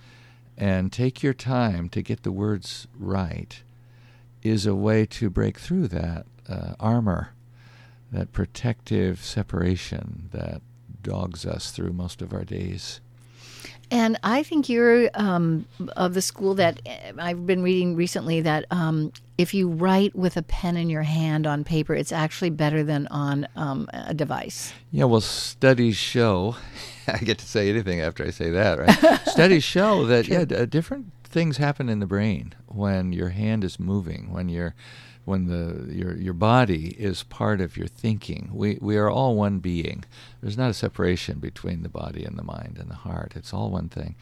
and 0.57 0.91
take 0.91 1.23
your 1.23 1.35
time 1.35 1.91
to 1.91 2.01
get 2.01 2.23
the 2.23 2.33
words 2.33 2.87
right 2.99 3.63
is 4.43 4.65
a 4.65 4.75
way 4.75 5.05
to 5.05 5.29
break 5.29 5.59
through 5.59 5.89
that 5.89 6.25
uh, 6.49 6.75
armor, 6.81 7.35
that 8.13 8.33
protective 8.33 9.25
separation 9.25 10.29
that 10.33 10.63
dogs 11.03 11.45
us 11.47 11.71
through 11.71 11.93
most 11.93 12.23
of 12.23 12.33
our 12.33 12.45
days. 12.45 13.01
And 13.91 14.19
I 14.23 14.43
think 14.43 14.69
you're 14.69 15.09
um, 15.15 15.65
of 15.97 16.13
the 16.15 16.21
school 16.21 16.55
that 16.55 16.81
uh, 16.87 17.13
I've 17.19 17.47
been 17.47 17.63
reading 17.63 17.97
recently 17.97 18.43
that 18.43 18.67
um, 18.71 19.13
if 19.39 19.55
you 19.55 19.69
write 19.69 20.15
with 20.15 20.37
a 20.37 20.43
pen 20.43 20.77
in 20.77 20.91
your 20.91 21.05
hand 21.05 21.47
on 21.47 21.65
paper, 21.65 21.95
it's 21.95 22.13
actually 22.13 22.51
better 22.51 22.83
than 22.83 23.07
on 23.07 23.49
um, 23.57 23.89
a 23.95 24.13
device. 24.13 24.75
Yeah, 24.91 25.05
well, 25.05 25.23
studies 25.23 25.97
show. 25.97 26.57
I 27.09 27.19
get 27.19 27.39
to 27.39 27.47
say 27.47 27.71
anything 27.71 28.01
after 28.01 28.25
I 28.25 28.31
say 28.31 28.51
that, 28.51 28.79
right? 28.79 29.21
studies 29.27 29.65
show 29.65 30.05
that 30.07 30.29
yeah, 30.29 30.45
different 30.45 31.13
things 31.25 31.57
happen 31.57 31.89
in 31.89 32.01
the 32.01 32.07
brain 32.07 32.55
when 32.67 33.13
your 33.13 33.31
hand 33.31 33.65
is 33.65 33.81
moving, 33.81 34.33
when 34.33 34.51
you're 34.51 34.75
when 35.29 35.47
the 35.47 35.95
your 35.95 36.17
your 36.17 36.33
body 36.33 36.97
is 36.99 37.23
part 37.23 37.61
of 37.61 37.77
your 37.77 37.87
thinking. 37.87 38.51
We 38.53 38.79
we 38.81 38.97
are 38.97 39.11
all 39.11 39.37
one 39.37 39.59
being. 39.59 40.05
There's 40.41 40.57
not 40.57 40.71
a 40.71 40.75
separation 40.75 41.39
between 41.39 41.83
the 41.83 41.91
body 41.91 42.25
and 42.25 42.37
the 42.39 42.43
mind 42.43 42.79
and 42.81 42.91
the 42.91 42.95
heart. 42.95 43.35
It's 43.37 43.53
all 43.53 43.71
one 43.71 43.91
thing. 43.91 44.17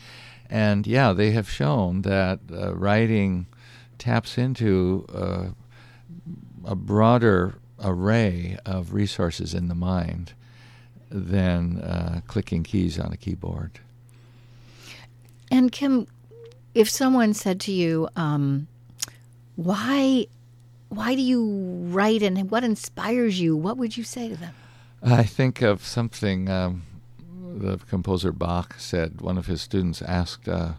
And 0.51 0.87
yeah, 0.87 1.13
they 1.13 1.31
have 1.31 1.49
shown 1.49 2.03
that 2.03 2.41
uh, 2.53 2.75
writing 2.75 3.47
taps 3.99 4.37
into 4.37 5.07
uh, 5.15 5.47
a 6.65 6.75
broader 6.75 7.55
array 7.83 8.59
of 8.67 8.93
resources 8.93 9.55
in 9.55 9.69
the 9.69 9.75
mind 9.75 10.33
than 11.09 11.79
uh, 11.79 12.21
clicking 12.27 12.65
keys 12.65 12.99
on 12.99 13.13
a 13.13 13.17
keyboard. 13.17 13.79
And 15.51 15.71
Kim, 15.71 16.09
if 16.75 16.91
someone 16.91 17.33
said 17.33 17.61
to 17.61 17.73
you, 17.73 18.09
um, 18.17 18.67
"Why 19.55 20.27
why 20.89 21.15
do 21.15 21.23
you 21.23 21.45
write 21.89 22.23
and 22.23 22.51
what 22.51 22.65
inspires 22.65 23.41
you? 23.41 23.57
What 23.57 23.77
would 23.77 23.97
you 23.97 24.05
say 24.05 24.29
to 24.29 24.37
them? 24.37 24.55
I 25.03 25.25
think 25.25 25.63
of 25.63 25.85
something 25.85 26.49
um, 26.49 26.83
the 27.59 27.79
composer 27.79 28.33
Bach 28.33 28.75
said. 28.79 29.21
One 29.21 29.39
of 29.39 29.47
his 29.47 29.63
students 29.63 30.03
asked, 30.03 30.49
uh, 30.49 30.73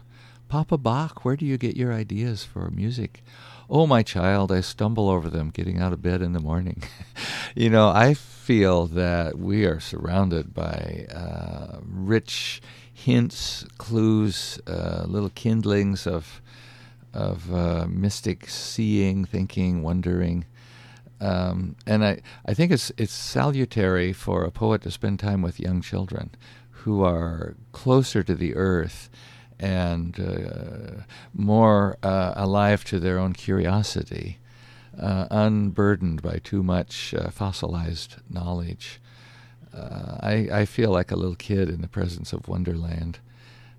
Papa 0.48 0.78
Bach, 0.78 1.24
where 1.24 1.36
do 1.36 1.44
you 1.44 1.58
get 1.58 1.76
your 1.76 1.92
ideas 1.92 2.44
for 2.44 2.70
music? 2.70 3.22
Oh, 3.70 3.86
my 3.86 4.02
child, 4.02 4.50
I 4.50 4.62
stumble 4.62 5.10
over 5.10 5.28
them 5.28 5.50
getting 5.50 5.78
out 5.78 5.92
of 5.92 6.00
bed 6.00 6.22
in 6.22 6.32
the 6.32 6.40
morning. 6.40 6.82
you 7.54 7.68
know, 7.68 7.88
I 7.88 8.14
feel 8.14 8.86
that 8.86 9.38
we 9.38 9.66
are 9.66 9.78
surrounded 9.78 10.54
by 10.54 11.06
uh, 11.14 11.80
rich 11.82 12.62
hints, 12.92 13.66
clues, 13.76 14.58
uh, 14.66 15.04
little 15.06 15.30
kindlings 15.30 16.06
of 16.06 16.40
of 17.12 17.52
uh, 17.52 17.86
mystic 17.88 18.48
seeing, 18.48 19.24
thinking, 19.24 19.82
wondering. 19.82 20.44
Um, 21.20 21.76
and 21.86 22.04
I, 22.04 22.20
I 22.46 22.54
think 22.54 22.70
it's 22.70 22.92
it's 22.96 23.12
salutary 23.12 24.12
for 24.12 24.44
a 24.44 24.50
poet 24.50 24.82
to 24.82 24.90
spend 24.90 25.18
time 25.18 25.42
with 25.42 25.58
young 25.60 25.80
children 25.80 26.30
who 26.70 27.02
are 27.02 27.56
closer 27.72 28.22
to 28.22 28.34
the 28.34 28.54
earth 28.54 29.10
and 29.58 30.20
uh, 30.20 31.02
more 31.34 31.98
uh, 32.02 32.32
alive 32.36 32.84
to 32.84 33.00
their 33.00 33.18
own 33.18 33.32
curiosity, 33.32 34.38
uh, 35.00 35.26
unburdened 35.30 36.22
by 36.22 36.38
too 36.38 36.62
much 36.62 37.12
uh, 37.14 37.30
fossilized 37.30 38.16
knowledge. 38.30 39.00
Uh, 39.74 40.18
I, 40.20 40.48
I 40.52 40.64
feel 40.64 40.90
like 40.90 41.10
a 41.10 41.16
little 41.16 41.34
kid 41.34 41.68
in 41.68 41.82
the 41.82 41.88
presence 41.88 42.32
of 42.32 42.46
Wonderland. 42.46 43.18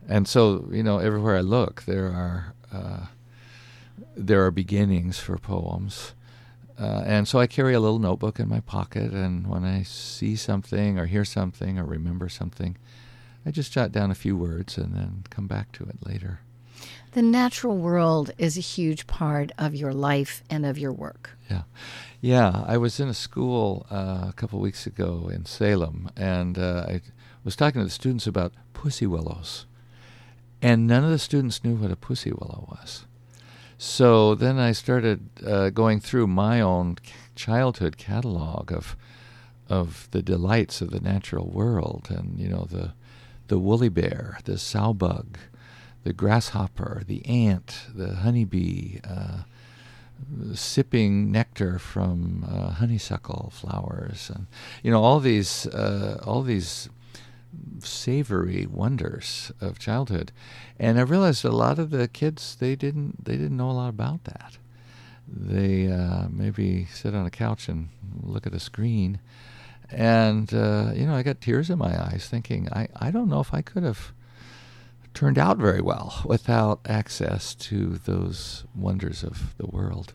And 0.08 0.28
so, 0.28 0.68
you 0.72 0.84
know, 0.84 1.00
everywhere 1.00 1.38
I 1.38 1.42
look, 1.42 1.84
there 1.84 2.08
are 2.08 2.54
there 4.16 4.46
are 4.46 4.52
beginnings 4.52 5.20
for 5.20 5.38
poems. 5.38 6.14
Uh, 6.80 7.04
and 7.06 7.28
so 7.28 7.40
I 7.40 7.48
carry 7.48 7.74
a 7.74 7.80
little 7.80 8.00
notebook 8.00 8.40
in 8.40 8.48
my 8.48 8.62
pocket, 8.62 9.12
and 9.12 9.48
when 9.48 9.66
I 9.66 9.84
see 9.84 10.36
something 10.36 10.98
or 10.98 11.08
hear 11.08 11.26
something 11.26 11.78
or 11.78 11.84
remember 11.84 12.30
something, 12.30 12.78
I 13.46 13.52
just 13.52 13.74
jot 13.74 13.92
down 13.92 14.12
a 14.12 14.16
few 14.16 14.38
words 14.38 14.78
and 14.78 14.96
then 14.96 15.24
come 15.30 15.48
back 15.48 15.72
to 15.74 15.84
it 15.84 16.06
later. 16.06 16.40
The 17.12 17.22
natural 17.22 17.76
world 17.76 18.32
is 18.38 18.58
a 18.58 18.62
huge 18.62 19.08
part 19.08 19.52
of 19.58 19.76
your 19.76 19.94
life 19.94 20.44
and 20.50 20.66
of 20.66 20.78
your 20.78 20.94
work. 20.94 21.32
Yeah. 21.50 21.64
Yeah. 22.22 22.64
I 22.68 22.78
was 22.78 23.00
in 23.00 23.10
a 23.10 23.14
school 23.14 23.88
uh, 23.90 24.28
a 24.30 24.34
couple 24.36 24.60
of 24.60 24.64
weeks 24.64 24.86
ago 24.86 25.30
in 25.34 25.46
Salem, 25.46 26.12
and 26.16 26.58
uh, 26.58 26.86
I 26.88 27.02
was 27.44 27.56
talking 27.56 27.82
to 27.82 27.86
the 27.86 27.92
students 27.92 28.28
about 28.28 28.54
pussy 28.74 29.08
willows. 29.08 29.66
And 30.62 30.88
none 30.88 31.04
of 31.04 31.10
the 31.10 31.20
students 31.20 31.64
knew 31.64 31.76
what 31.76 31.92
a 31.92 31.96
pussy 31.96 32.32
willow 32.32 32.68
was. 32.70 33.06
So 33.82 34.36
then 34.36 34.60
I 34.60 34.74
started 34.74 35.30
uh, 35.48 35.70
going 35.70 36.02
through 36.02 36.28
my 36.28 36.60
own 36.60 36.98
childhood 37.36 37.96
catalog 37.96 38.74
of 38.74 38.98
of 39.70 40.10
the 40.12 40.22
delights 40.22 40.82
of 40.82 40.90
the 40.90 41.00
natural 41.00 41.48
world, 41.48 42.08
and 42.10 42.38
you 42.38 42.50
know 42.50 42.68
the 42.70 42.92
the 43.48 43.58
woolly 43.58 43.88
bear, 43.88 44.38
the 44.44 44.58
sow 44.58 44.94
bug, 44.94 45.38
the 46.04 46.12
grasshopper, 46.12 47.04
the 47.08 47.26
ant, 47.26 47.86
the 47.96 48.16
honeybee, 48.16 49.00
uh, 49.10 49.44
sipping 50.54 51.32
nectar 51.32 51.80
from 51.80 52.46
uh, 52.52 52.72
honeysuckle 52.72 53.54
flowers, 53.56 54.30
and 54.36 54.48
you 54.84 54.92
know 54.92 55.02
all 55.02 55.22
these 55.22 55.68
uh, 55.68 56.22
all 56.26 56.42
these 56.42 56.90
savory 57.80 58.66
wonders 58.66 59.52
of 59.62 59.80
childhood. 59.80 60.32
And 60.80 61.00
I 61.00 61.04
realized 61.04 61.46
a 61.46 61.52
lot 61.52 61.80
of 61.80 61.90
the 61.90 62.08
kids 62.08 62.56
they 62.60 62.76
didn't 62.76 63.26
they 63.26 63.34
didn't 63.38 63.58
know 63.58 63.70
a 63.70 63.74
lot 63.74 63.90
about 63.90 64.24
that. 64.26 64.58
They 65.28 65.92
uh, 65.92 66.28
maybe 66.30 66.86
sit 66.86 67.14
on 67.14 67.26
a 67.26 67.32
couch 67.32 67.70
and 67.70 67.90
look 68.24 68.48
at 68.48 68.54
a 68.54 68.60
screen, 68.60 69.20
and 69.92 70.52
uh, 70.54 70.92
you 70.96 71.06
know 71.06 71.14
I 71.14 71.24
got 71.24 71.40
tears 71.40 71.70
in 71.70 71.78
my 71.78 72.02
eyes, 72.02 72.28
thinking 72.30 72.68
I 72.72 72.88
I 72.96 73.12
don't 73.12 73.30
know 73.30 73.40
if 73.40 73.54
I 73.54 73.62
could 73.62 73.84
have 73.84 74.12
turned 75.14 75.38
out 75.38 75.58
very 75.58 75.82
well 75.82 76.22
without 76.26 76.80
access 76.86 77.54
to 77.56 78.00
those 78.06 78.64
wonders 78.76 79.24
of 79.24 79.56
the 79.58 79.68
world. 79.68 80.14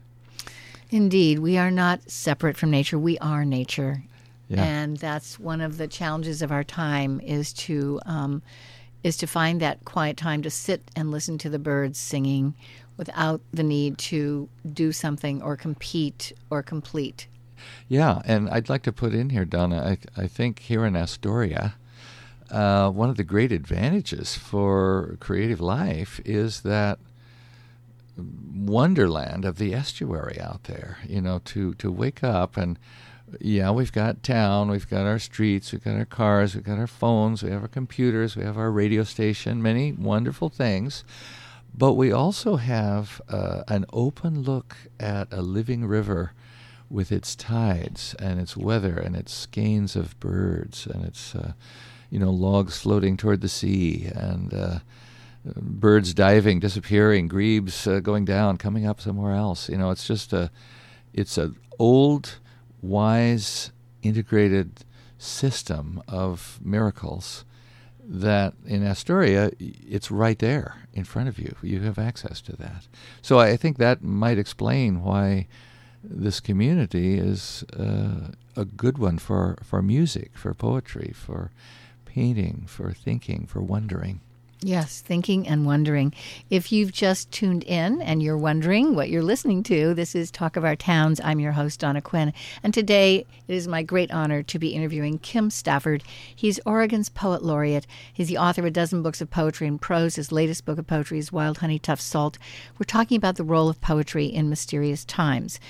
Indeed, 0.91 1.41
we 1.41 1.59
are 1.59 1.71
not 1.71 2.11
separate 2.11 2.57
from 2.57 2.71
nature. 2.71 2.99
We 2.99 3.19
are 3.19 3.45
nature. 3.45 4.05
Yeah. 4.49 4.63
And 4.63 4.97
that's 4.97 5.39
one 5.39 5.61
of 5.61 5.79
the 5.79 5.89
challenges 5.89 6.43
of 6.43 6.53
our 6.53 6.65
time 6.65 7.21
is 7.21 7.53
to 7.55 8.01
um, 8.07 8.43
is 9.03 9.17
to 9.19 9.27
find 9.27 9.61
that 9.61 9.85
quiet 9.85 10.17
time 10.17 10.43
to 10.43 10.51
sit 10.51 10.83
and 10.97 11.11
listen 11.11 11.39
to 11.39 11.51
the 11.51 11.59
birds 11.59 11.99
singing 11.99 12.55
without 12.97 13.41
the 13.53 13.63
need 13.63 13.99
to 13.99 14.49
do 14.73 14.93
something 14.93 15.43
or 15.43 15.57
compete 15.57 16.33
or 16.51 16.63
complete. 16.63 17.27
Yeah, 17.89 18.23
and 18.25 18.49
I'd 18.51 18.69
like 18.69 18.83
to 18.85 18.93
put 18.93 19.15
in 19.15 19.31
here, 19.31 19.45
Donna. 19.45 19.99
I, 20.17 20.23
I 20.23 20.27
think 20.27 20.61
here 20.61 20.85
in 20.85 20.97
Astoria, 20.97 21.75
uh, 22.51 22.91
one 22.91 23.11
of 23.11 23.17
the 23.17 23.25
great 23.25 23.53
advantages 23.53 24.35
for 24.35 25.17
creative 25.21 25.61
life 25.61 26.21
is 26.25 26.61
that 26.63 26.99
wonderland 28.55 29.45
of 29.45 29.59
the 29.59 29.75
estuary 29.75 30.41
out 30.41 30.65
there. 30.65 30.99
You 31.07 31.21
know, 31.21 31.41
to 31.47 31.75
to 31.75 31.91
wake 31.91 32.23
up 32.23 32.57
and 32.57 32.79
yeah, 33.41 33.71
we've 33.71 33.93
got 33.93 34.23
town, 34.23 34.71
we've 34.71 34.89
got 34.89 35.07
our 35.07 35.19
streets, 35.19 35.73
we've 35.73 35.85
got 35.85 35.97
our 35.97 36.05
cars, 36.05 36.55
we've 36.55 36.65
got 36.65 36.79
our 36.79 36.87
phones, 36.87 37.43
we 37.43 37.51
have 37.51 37.63
our 37.63 37.69
computers, 37.69 38.37
we 38.37 38.45
have 38.45 38.59
our 38.59 38.71
radio 38.71 39.05
station, 39.05 39.63
many 39.63 39.93
wonderful 39.93 40.49
things. 40.49 41.05
But 41.77 41.95
we 41.95 42.13
also 42.13 42.57
have 42.57 43.21
uh, 43.29 43.65
an 43.67 43.85
open 43.93 44.43
look 44.43 44.77
at 45.01 45.33
a 45.33 45.43
living 45.43 45.87
river 45.87 46.33
with 46.89 47.11
its 47.11 47.35
tides 47.35 48.15
and 48.21 48.39
its 48.39 48.57
weather 48.57 48.97
and 48.97 49.17
its 49.17 49.33
skeins 49.33 49.97
of 49.97 50.19
birds 50.21 50.87
and 50.87 51.05
its, 51.05 51.35
uh, 51.35 51.53
you 52.11 52.19
know, 52.21 52.31
logs 52.31 52.79
floating 52.79 53.17
toward 53.17 53.41
the 53.41 53.49
sea 53.49 54.09
and 54.15 54.55
uh, 54.55 54.79
birds 55.45 56.15
diving, 56.15 56.61
disappearing, 56.61 57.27
grebes 57.27 57.87
uh, 57.87 57.99
going 57.99 58.25
down, 58.25 58.57
coming 58.57 58.87
up 58.87 59.01
somewhere 59.01 59.35
else. 59.35 59.69
You 59.69 59.79
know, 59.79 59.91
it's 59.91 60.07
just 60.07 60.33
a, 60.33 60.51
it's 61.13 61.37
an 61.37 61.57
old, 61.79 62.39
wise, 62.89 63.73
integrated 64.03 64.85
system 65.19 66.03
of 66.07 66.59
miracles 66.63 67.45
that 68.07 68.53
in 68.67 68.87
Astoria, 68.87 69.51
it's 69.59 70.11
right 70.11 70.39
there 70.39 70.77
in 70.93 71.05
front 71.05 71.29
of 71.29 71.39
you. 71.39 71.57
You 71.63 71.81
have 71.81 71.99
access 71.99 72.41
to 72.43 72.57
that. 72.57 72.87
So 73.23 73.39
I 73.39 73.57
think 73.57 73.79
that 73.79 74.03
might 74.03 74.39
explain 74.39 75.03
why 75.03 75.47
this 76.03 76.41
community 76.41 77.15
is 77.15 77.65
uh, 77.79 78.33
a 78.57 78.65
good 78.67 78.99
one 78.99 79.19
for, 79.19 79.57
for 79.63 79.81
music, 79.81 80.33
for 80.35 80.53
poetry, 80.53 81.13
for 81.15 81.51
painting, 82.05 82.67
for 82.69 82.93
thinking, 82.93 83.47
for 83.47 83.61
wondering. 83.61 84.21
Yes, 84.67 85.03
thinking 85.03 85.47
and 85.47 85.67
wondering. 85.67 86.15
If 86.49 86.73
you've 86.73 86.91
just 86.91 87.31
tuned 87.31 87.65
in 87.65 88.01
and 88.01 88.23
you're 88.23 88.39
wondering 88.39 88.95
what 88.95 89.11
you're 89.11 89.23
listening 89.23 89.63
to, 89.65 89.93
this 89.93 90.15
is 90.15 90.31
Talk 90.31 90.57
of 90.57 90.65
Our 90.65 90.75
Towns. 90.75 91.21
I'm 91.23 91.39
your 91.39 91.53
host, 91.53 91.81
Donna 91.81 92.01
Quinn. 92.01 92.33
And 92.63 92.73
today 92.73 93.27
it 93.47 93.55
is 93.55 93.69
my 93.69 93.83
great 93.83 94.11
honor 94.11 94.43
to 94.45 94.59
be 94.59 94.71
interviewing 94.71 95.19
Kim 95.19 95.51
Stafford. 95.51 96.03
He's 96.35 96.61
Oregon's 96.65 97.11
Poet 97.11 97.43
Laureate. 97.43 97.87
He's 98.11 98.29
the 98.29 98.39
author 98.39 98.63
of 98.63 98.67
a 98.67 98.71
dozen 98.71 99.03
books 99.03 99.21
of 99.21 99.29
poetry 99.29 99.67
and 99.67 99.79
prose. 99.79 100.17
His 100.17 100.33
latest 100.33 100.65
book 100.65 100.79
of 100.79 100.87
poetry 100.87 101.19
is 101.19 101.31
Wild 101.31 101.59
Honey, 101.59 101.79
Tough 101.79 102.01
Salt. 102.01 102.39
We're 102.79 102.85
talking 102.85 103.19
about 103.19 103.37
the 103.37 103.45
role 103.45 103.69
of 103.69 103.83
poetry 103.83 104.25
in 104.25 104.49
mysterious 104.49 105.05
times. 105.05 105.61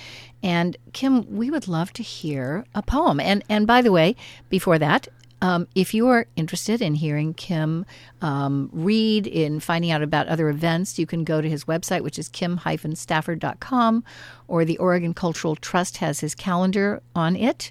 And 0.40 0.76
Kim, 0.92 1.34
we 1.34 1.50
would 1.50 1.66
love 1.66 1.92
to 1.94 2.04
hear 2.04 2.64
a 2.76 2.82
poem. 2.82 3.18
And 3.18 3.42
and 3.48 3.66
by 3.66 3.82
the 3.82 3.90
way, 3.90 4.14
before 4.50 4.78
that, 4.78 5.08
um, 5.44 5.68
if 5.74 5.92
you 5.92 6.08
are 6.08 6.26
interested 6.36 6.80
in 6.80 6.94
hearing 6.94 7.34
Kim 7.34 7.84
um, 8.22 8.70
read, 8.72 9.26
in 9.26 9.60
finding 9.60 9.90
out 9.90 10.02
about 10.02 10.26
other 10.26 10.48
events, 10.48 10.98
you 10.98 11.04
can 11.04 11.22
go 11.22 11.42
to 11.42 11.50
his 11.50 11.66
website, 11.66 12.00
which 12.00 12.18
is 12.18 12.30
kim-stafford.com, 12.30 14.04
or 14.48 14.64
the 14.64 14.78
Oregon 14.78 15.12
Cultural 15.12 15.54
Trust 15.54 15.98
has 15.98 16.20
his 16.20 16.34
calendar 16.34 17.02
on 17.14 17.36
it. 17.36 17.70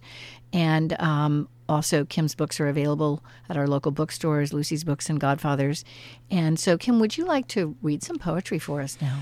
And 0.53 0.93
um, 1.01 1.49
also, 1.67 2.05
Kim's 2.05 2.35
books 2.35 2.59
are 2.59 2.67
available 2.67 3.23
at 3.49 3.57
our 3.57 3.67
local 3.67 3.91
bookstores, 3.91 4.53
Lucy's 4.53 4.83
Books 4.83 5.09
and 5.09 5.19
Godfathers. 5.19 5.83
And 6.29 6.59
so, 6.59 6.77
Kim, 6.77 6.99
would 6.99 7.17
you 7.17 7.25
like 7.25 7.47
to 7.49 7.75
read 7.81 8.03
some 8.03 8.19
poetry 8.19 8.59
for 8.59 8.81
us 8.81 8.99
now? 9.01 9.21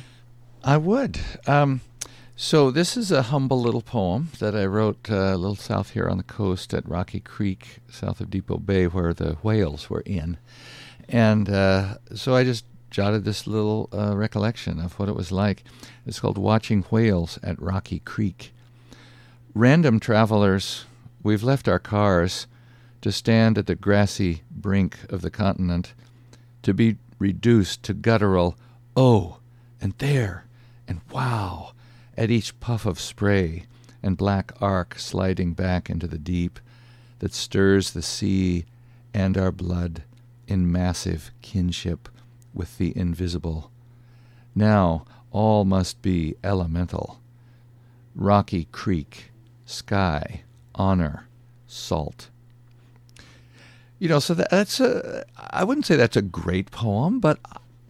I 0.61 0.75
would. 0.75 1.17
Um, 1.47 1.79
so 2.43 2.71
this 2.71 2.97
is 2.97 3.11
a 3.11 3.21
humble 3.21 3.61
little 3.61 3.83
poem 3.83 4.29
that 4.39 4.55
I 4.55 4.65
wrote 4.65 5.11
uh, 5.11 5.15
a 5.15 5.37
little 5.37 5.55
south 5.55 5.91
here 5.91 6.07
on 6.07 6.17
the 6.17 6.23
coast 6.23 6.73
at 6.73 6.89
Rocky 6.89 7.19
Creek, 7.19 7.77
south 7.87 8.19
of 8.19 8.31
Depoe 8.31 8.57
Bay, 8.57 8.87
where 8.87 9.13
the 9.13 9.33
whales 9.43 9.91
were 9.91 10.01
in. 10.07 10.39
And 11.07 11.47
uh, 11.47 11.99
so 12.15 12.35
I 12.35 12.43
just 12.43 12.65
jotted 12.89 13.25
this 13.25 13.45
little 13.45 13.89
uh, 13.93 14.17
recollection 14.17 14.79
of 14.79 14.97
what 14.97 15.07
it 15.07 15.15
was 15.15 15.31
like. 15.31 15.63
It's 16.07 16.19
called 16.19 16.39
Watching 16.39 16.81
Whales 16.89 17.37
at 17.43 17.61
Rocky 17.61 17.99
Creek. 17.99 18.51
Random 19.53 19.99
travelers, 19.99 20.85
we've 21.21 21.43
left 21.43 21.67
our 21.67 21.77
cars 21.77 22.47
to 23.01 23.11
stand 23.11 23.59
at 23.59 23.67
the 23.67 23.75
grassy 23.75 24.41
brink 24.49 24.97
of 25.11 25.21
the 25.21 25.29
continent, 25.29 25.93
to 26.63 26.73
be 26.73 26.97
reduced 27.19 27.83
to 27.83 27.93
guttural, 27.93 28.57
oh, 28.97 29.37
and 29.79 29.93
there, 29.99 30.45
and 30.87 31.01
wow 31.11 31.73
at 32.21 32.29
each 32.29 32.59
puff 32.59 32.85
of 32.85 32.99
spray 32.99 33.65
and 34.03 34.15
black 34.15 34.51
arc 34.61 34.99
sliding 34.99 35.53
back 35.53 35.89
into 35.89 36.05
the 36.05 36.19
deep 36.19 36.59
that 37.17 37.33
stirs 37.33 37.91
the 37.91 38.01
sea 38.03 38.63
and 39.11 39.35
our 39.35 39.51
blood 39.51 40.03
in 40.47 40.71
massive 40.71 41.31
kinship 41.41 42.07
with 42.53 42.77
the 42.77 42.95
invisible. 42.95 43.71
Now 44.53 45.03
all 45.31 45.65
must 45.65 46.03
be 46.03 46.35
elemental. 46.43 47.19
Rocky 48.13 48.67
creek, 48.71 49.31
sky, 49.65 50.43
honor, 50.75 51.25
salt. 51.65 52.29
You 53.97 54.09
know, 54.09 54.19
so 54.19 54.35
that, 54.35 54.51
that's 54.51 54.79
a, 54.79 55.25
I 55.35 55.63
wouldn't 55.63 55.87
say 55.87 55.95
that's 55.95 56.17
a 56.17 56.21
great 56.21 56.69
poem, 56.69 57.19
but 57.19 57.39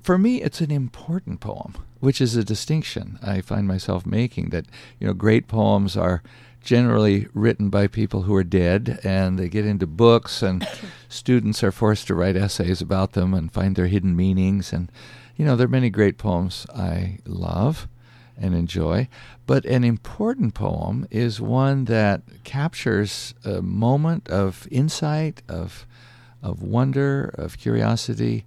for 0.02 0.18
me, 0.18 0.42
it's 0.42 0.62
an 0.62 0.72
important 0.72 1.42
poem, 1.42 1.76
which 2.02 2.20
is 2.20 2.36
a 2.36 2.44
distinction 2.44 3.18
I 3.22 3.40
find 3.40 3.68
myself 3.68 4.06
making. 4.06 4.50
That 4.50 4.66
you 5.00 5.08
know, 5.08 5.14
great 5.14 5.48
poems 5.48 5.96
are 5.96 6.22
generally 6.62 7.28
written 7.34 7.70
by 7.70 7.88
people 7.88 8.24
who 8.24 8.36
are 8.36 8.44
dead, 8.44 9.00
and 9.04 9.40
they 9.40 9.48
get 9.48 9.66
into 9.66 9.88
books, 9.88 10.42
and 10.44 10.68
students 11.08 11.64
are 11.64 11.72
forced 11.72 12.08
to 12.08 12.16
write 12.16 12.36
essays 12.36 12.82
about 12.82 13.14
them 13.14 13.34
and 13.34 13.52
find 13.52 13.76
their 13.76 13.88
hidden 13.88 14.16
meanings. 14.16 14.74
And 14.74 14.92
you 15.38 15.46
know, 15.46 15.56
there 15.56 15.66
are 15.66 15.70
many 15.70 15.90
great 15.90 16.18
poems 16.18 16.68
I 16.76 17.20
love 17.26 17.88
and 18.38 18.54
enjoy, 18.54 19.08
but 19.46 19.66
an 19.66 19.84
important 19.84 20.54
poem 20.54 21.08
is 21.12 21.40
one 21.40 21.86
that 21.86 22.24
captures 22.44 23.34
a 23.46 23.62
moment 23.62 24.28
of 24.28 24.68
insight, 24.70 25.42
of 25.48 25.86
of 26.44 26.64
wonder, 26.64 27.34
of 27.38 27.58
curiosity 27.60 28.46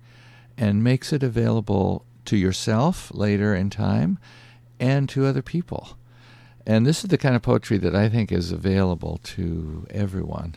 and 0.56 0.84
makes 0.84 1.12
it 1.12 1.22
available 1.22 2.04
to 2.26 2.36
yourself 2.36 3.10
later 3.14 3.54
in 3.54 3.70
time 3.70 4.18
and 4.80 5.08
to 5.10 5.26
other 5.26 5.42
people. 5.42 5.96
And 6.66 6.86
this 6.86 7.04
is 7.04 7.10
the 7.10 7.18
kind 7.18 7.36
of 7.36 7.42
poetry 7.42 7.78
that 7.78 7.94
I 7.94 8.08
think 8.08 8.32
is 8.32 8.50
available 8.50 9.20
to 9.24 9.86
everyone, 9.90 10.56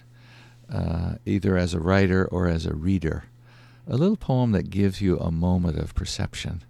uh, 0.71 1.15
either 1.25 1.57
as 1.57 1.73
a 1.73 1.79
writer 1.79 2.25
or 2.25 2.47
as 2.47 2.65
a 2.65 2.73
reader. 2.73 3.25
A 3.87 3.95
little 3.95 4.17
poem 4.17 4.51
that 4.51 4.69
gives 4.69 5.01
you 5.01 5.17
a 5.17 5.31
moment 5.31 5.77
of 5.77 5.95
perception 5.95 6.63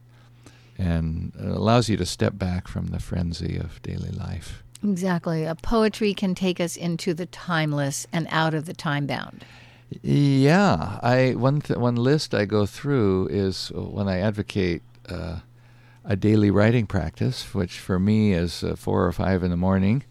and 0.77 1.31
allows 1.39 1.89
you 1.89 1.97
to 1.97 2.05
step 2.05 2.37
back 2.37 2.67
from 2.67 2.87
the 2.87 2.99
frenzy 2.99 3.57
of 3.57 3.81
daily 3.81 4.11
life. 4.11 4.63
Exactly. 4.83 5.43
A 5.43 5.55
poetry 5.55 6.13
can 6.13 6.35
take 6.35 6.59
us 6.59 6.75
into 6.75 7.13
the 7.13 7.25
timeless 7.25 8.05
and 8.13 8.27
out 8.29 8.53
of 8.53 8.65
the 8.65 8.73
time 8.73 9.07
bound. 9.07 9.43
Yeah, 10.01 10.99
I 11.01 11.33
one 11.35 11.61
th- 11.61 11.79
one 11.79 11.95
list 11.95 12.33
I 12.33 12.45
go 12.45 12.65
through 12.65 13.29
is 13.29 13.71
when 13.73 14.09
I 14.09 14.19
advocate 14.19 14.83
uh, 15.09 15.39
a 16.05 16.15
daily 16.15 16.49
writing 16.49 16.85
practice, 16.85 17.53
which 17.53 17.79
for 17.79 17.99
me 17.99 18.33
is 18.33 18.63
uh, 18.63 18.75
four 18.75 19.05
or 19.05 19.11
five 19.11 19.43
in 19.43 19.51
the 19.51 19.57
morning, 19.57 20.03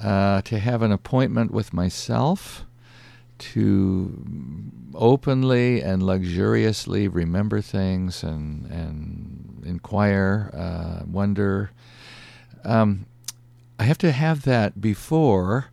uh, 0.00 0.42
to 0.42 0.58
have 0.58 0.82
an 0.82 0.92
appointment 0.92 1.50
with 1.50 1.72
myself, 1.72 2.64
to 3.38 4.22
openly 4.94 5.80
and 5.80 6.02
luxuriously 6.02 7.08
remember 7.08 7.60
things 7.60 8.22
and 8.22 8.66
and 8.66 9.62
inquire, 9.64 10.50
uh, 10.54 11.04
wonder. 11.06 11.70
Um, 12.64 13.06
I 13.78 13.84
have 13.84 13.98
to 13.98 14.12
have 14.12 14.42
that 14.42 14.80
before 14.80 15.66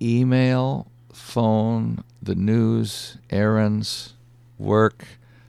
email 0.00 0.86
phone, 1.12 2.04
the 2.22 2.34
news, 2.34 3.18
errands, 3.30 4.14
work, 4.58 5.06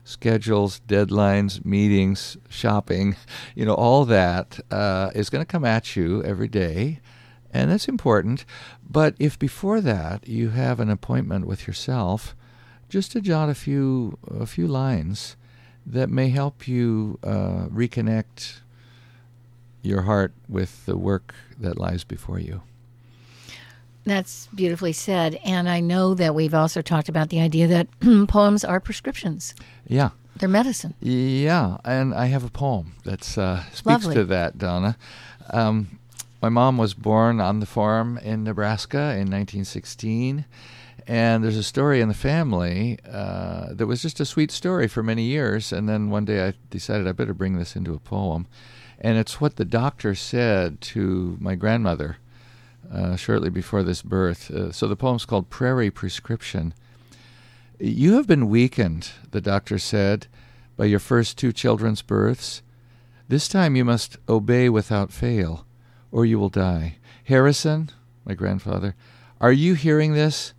schedules, 0.08 0.80
deadlines, 0.88 1.64
meetings, 1.66 2.38
shopping, 2.48 3.14
you 3.54 3.66
know, 3.66 3.74
all 3.74 4.06
that 4.06 4.58
uh, 4.70 5.10
is 5.14 5.28
going 5.28 5.42
to 5.42 5.52
come 5.52 5.66
at 5.66 5.96
you 5.96 6.24
every 6.24 6.48
day. 6.48 7.00
And 7.52 7.70
that's 7.70 7.88
important. 7.88 8.46
But 8.88 9.14
if 9.18 9.38
before 9.38 9.82
that 9.82 10.26
you 10.26 10.50
have 10.50 10.80
an 10.80 10.88
appointment 10.88 11.46
with 11.46 11.66
yourself, 11.66 12.34
just 12.88 13.12
to 13.12 13.20
jot 13.20 13.50
a 13.50 13.54
few 13.54 14.18
a 14.26 14.46
few 14.46 14.66
lines 14.66 15.36
that 15.84 16.08
may 16.08 16.30
help 16.30 16.66
you 16.66 17.18
uh, 17.22 17.68
reconnect 17.70 18.60
your 19.82 20.02
heart 20.02 20.32
with 20.48 20.86
the 20.86 20.96
work 20.96 21.34
that 21.58 21.78
lies 21.78 22.04
before 22.04 22.38
you. 22.38 22.62
That's 24.08 24.48
beautifully 24.54 24.92
said. 24.92 25.38
And 25.44 25.68
I 25.68 25.80
know 25.80 26.14
that 26.14 26.34
we've 26.34 26.54
also 26.54 26.80
talked 26.80 27.08
about 27.08 27.28
the 27.28 27.40
idea 27.40 27.66
that 27.68 27.88
poems 28.28 28.64
are 28.64 28.80
prescriptions. 28.80 29.54
Yeah. 29.86 30.10
They're 30.38 30.48
medicine. 30.48 30.94
Yeah, 31.00 31.78
and 31.84 32.14
I 32.14 32.26
have 32.26 32.44
a 32.44 32.50
poem 32.50 32.94
that 33.04 33.36
uh, 33.36 33.64
speaks 33.64 33.84
Lovely. 33.84 34.14
to 34.14 34.24
that, 34.26 34.56
Donna. 34.56 34.96
Um, 35.50 35.98
my 36.40 36.48
mom 36.48 36.78
was 36.78 36.94
born 36.94 37.40
on 37.40 37.58
the 37.58 37.66
farm 37.66 38.18
in 38.18 38.44
Nebraska 38.44 38.98
in 38.98 39.28
1916, 39.30 40.44
and 41.08 41.42
there's 41.42 41.56
a 41.56 41.64
story 41.64 42.00
in 42.00 42.06
the 42.06 42.14
family 42.14 42.98
uh, 43.10 43.72
that 43.72 43.88
was 43.88 44.00
just 44.00 44.20
a 44.20 44.24
sweet 44.24 44.52
story 44.52 44.86
for 44.86 45.02
many 45.02 45.24
years. 45.24 45.72
And 45.72 45.88
then 45.88 46.08
one 46.08 46.24
day 46.24 46.46
I 46.46 46.54
decided 46.70 47.08
I 47.08 47.12
better 47.12 47.34
bring 47.34 47.58
this 47.58 47.74
into 47.74 47.92
a 47.94 47.98
poem, 47.98 48.46
and 49.00 49.18
it's 49.18 49.40
what 49.40 49.56
the 49.56 49.64
doctor 49.64 50.14
said 50.14 50.80
to 50.82 51.36
my 51.40 51.56
grandmother 51.56 52.18
uh, 52.92 53.16
shortly 53.16 53.50
before 53.50 53.82
this 53.82 54.02
birth. 54.02 54.50
Uh, 54.50 54.72
so 54.72 54.86
the 54.88 54.96
poem's 54.96 55.24
called 55.24 55.50
Prairie 55.50 55.90
Prescription. 55.90 56.74
You 57.78 58.14
have 58.14 58.26
been 58.26 58.48
weakened, 58.48 59.10
the 59.30 59.40
doctor 59.40 59.78
said, 59.78 60.26
by 60.76 60.86
your 60.86 60.98
first 60.98 61.38
two 61.38 61.52
children's 61.52 62.02
births. 62.02 62.62
This 63.28 63.48
time 63.48 63.76
you 63.76 63.84
must 63.84 64.16
obey 64.28 64.68
without 64.68 65.12
fail, 65.12 65.66
or 66.10 66.24
you 66.24 66.38
will 66.38 66.48
die. 66.48 66.96
Harrison, 67.24 67.90
my 68.24 68.34
grandfather, 68.34 68.94
are 69.40 69.52
you 69.52 69.74
hearing 69.74 70.14
this? 70.14 70.54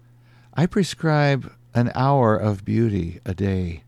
I 0.53 0.65
prescribe 0.65 1.51
an 1.73 1.91
hour 1.95 2.37
of 2.37 2.65
beauty 2.65 3.19
a 3.25 3.33
day. 3.33 3.83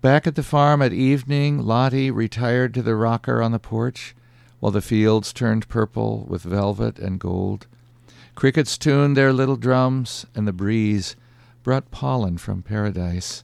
Back 0.00 0.26
at 0.26 0.34
the 0.34 0.42
farm 0.42 0.82
at 0.82 0.92
evening, 0.92 1.60
Lottie 1.60 2.10
retired 2.10 2.74
to 2.74 2.82
the 2.82 2.96
rocker 2.96 3.40
on 3.40 3.52
the 3.52 3.58
porch, 3.58 4.16
while 4.62 4.70
the 4.70 4.80
fields 4.80 5.32
turned 5.32 5.66
purple 5.68 6.24
with 6.28 6.42
velvet 6.42 6.96
and 7.00 7.18
gold. 7.18 7.66
Crickets 8.36 8.78
tuned 8.78 9.16
their 9.16 9.32
little 9.32 9.56
drums, 9.56 10.24
and 10.36 10.46
the 10.46 10.52
breeze 10.52 11.16
brought 11.64 11.90
pollen 11.90 12.38
from 12.38 12.62
paradise. 12.62 13.42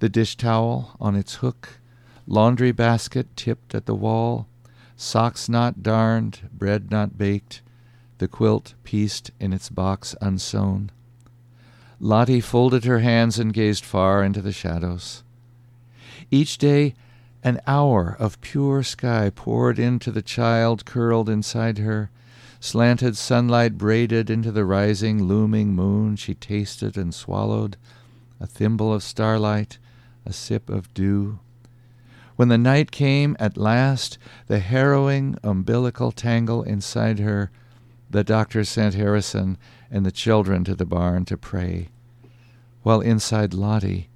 The 0.00 0.08
dish 0.08 0.34
towel 0.34 0.96
on 0.98 1.14
its 1.14 1.36
hook, 1.36 1.78
laundry 2.26 2.72
basket 2.72 3.28
tipped 3.36 3.72
at 3.72 3.86
the 3.86 3.94
wall, 3.94 4.48
socks 4.96 5.48
not 5.48 5.84
darned, 5.84 6.50
bread 6.52 6.90
not 6.90 7.16
baked, 7.16 7.62
the 8.18 8.26
quilt 8.26 8.74
pieced 8.82 9.30
in 9.38 9.52
its 9.52 9.70
box 9.70 10.16
unsewn. 10.20 10.90
Lottie 12.00 12.40
folded 12.40 12.84
her 12.84 12.98
hands 12.98 13.38
and 13.38 13.54
gazed 13.54 13.84
far 13.84 14.24
into 14.24 14.42
the 14.42 14.50
shadows. 14.50 15.22
Each 16.32 16.58
day, 16.58 16.96
an 17.46 17.60
hour 17.68 18.16
of 18.18 18.40
pure 18.40 18.82
sky 18.82 19.30
poured 19.32 19.78
into 19.78 20.10
the 20.10 20.20
child 20.20 20.84
curled 20.84 21.28
inside 21.28 21.78
her. 21.78 22.10
Slanted 22.58 23.16
sunlight 23.16 23.78
braided 23.78 24.28
into 24.28 24.50
the 24.50 24.64
rising, 24.64 25.22
looming 25.22 25.72
moon 25.72 26.16
she 26.16 26.34
tasted 26.34 26.96
and 26.96 27.14
swallowed, 27.14 27.76
a 28.40 28.48
thimble 28.48 28.92
of 28.92 29.00
starlight, 29.00 29.78
a 30.24 30.32
sip 30.32 30.68
of 30.68 30.92
dew. 30.92 31.38
When 32.34 32.48
the 32.48 32.58
night 32.58 32.90
came 32.90 33.36
at 33.38 33.56
last, 33.56 34.18
the 34.48 34.58
harrowing 34.58 35.38
umbilical 35.44 36.10
tangle 36.10 36.64
inside 36.64 37.20
her, 37.20 37.52
the 38.10 38.24
doctor 38.24 38.64
sent 38.64 38.96
Harrison 38.96 39.56
and 39.88 40.04
the 40.04 40.10
children 40.10 40.64
to 40.64 40.74
the 40.74 40.84
barn 40.84 41.24
to 41.26 41.36
pray, 41.36 41.90
while 42.82 43.00
inside 43.00 43.54
Lottie, 43.54 44.08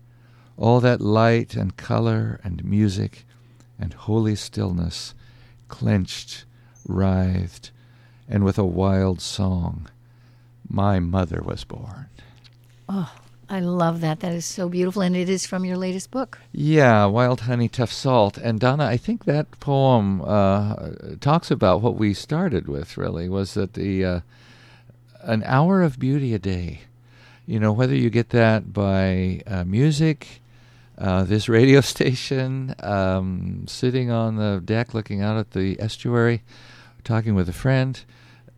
all 0.60 0.78
that 0.80 1.00
light 1.00 1.56
and 1.56 1.76
color 1.76 2.38
and 2.44 2.62
music 2.64 3.24
and 3.78 3.94
holy 3.94 4.36
stillness 4.36 5.14
clenched, 5.68 6.44
writhed, 6.86 7.70
and 8.28 8.44
with 8.44 8.58
a 8.58 8.64
wild 8.64 9.22
song, 9.22 9.88
my 10.68 11.00
mother 11.00 11.40
was 11.42 11.64
born. 11.64 12.06
Oh, 12.88 13.10
I 13.48 13.60
love 13.60 14.02
that. 14.02 14.20
That 14.20 14.34
is 14.34 14.44
so 14.44 14.68
beautiful. 14.68 15.00
And 15.00 15.16
it 15.16 15.30
is 15.30 15.46
from 15.46 15.64
your 15.64 15.78
latest 15.78 16.10
book. 16.10 16.38
Yeah, 16.52 17.06
Wild 17.06 17.42
Honey, 17.42 17.68
Tough 17.68 17.92
Salt. 17.92 18.36
And 18.36 18.60
Donna, 18.60 18.84
I 18.84 18.98
think 18.98 19.24
that 19.24 19.50
poem 19.60 20.20
uh, 20.22 20.90
talks 21.20 21.50
about 21.50 21.80
what 21.80 21.96
we 21.96 22.12
started 22.12 22.68
with, 22.68 22.98
really, 22.98 23.28
was 23.28 23.54
that 23.54 23.72
the 23.72 24.04
uh, 24.04 24.20
an 25.22 25.42
hour 25.46 25.82
of 25.82 25.98
beauty 25.98 26.34
a 26.34 26.38
day. 26.38 26.82
You 27.46 27.58
know, 27.58 27.72
whether 27.72 27.94
you 27.94 28.10
get 28.10 28.28
that 28.30 28.72
by 28.72 29.42
uh, 29.46 29.64
music, 29.64 30.39
uh, 31.00 31.24
this 31.24 31.48
radio 31.48 31.80
station, 31.94 32.74
um, 32.80 33.64
sitting 33.66 34.10
on 34.10 34.36
the 34.36 34.60
deck 34.64 34.94
looking 34.94 35.22
out 35.22 35.36
at 35.36 35.52
the 35.52 35.80
estuary, 35.80 36.42
talking 37.02 37.34
with 37.34 37.48
a 37.48 37.54
friend, 37.54 38.04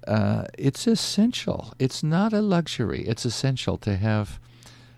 uh, 0.06 0.46
it's 0.58 0.86
essential. 0.86 1.72
It's 1.78 2.02
not 2.02 2.32
a 2.32 2.42
luxury. 2.42 3.04
It's 3.06 3.24
essential 3.24 3.78
to 3.78 3.96
have 3.96 4.40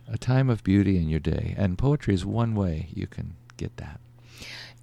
a 0.09 0.17
time 0.17 0.49
of 0.49 0.65
beauty 0.65 0.97
in 0.97 1.09
your 1.09 1.21
day. 1.21 1.55
And 1.59 1.77
poetry 1.77 2.15
is 2.15 2.25
one 2.25 2.55
way 2.55 2.89
you 2.93 3.07
can 3.07 3.35
get 3.57 3.77
that. 3.77 4.01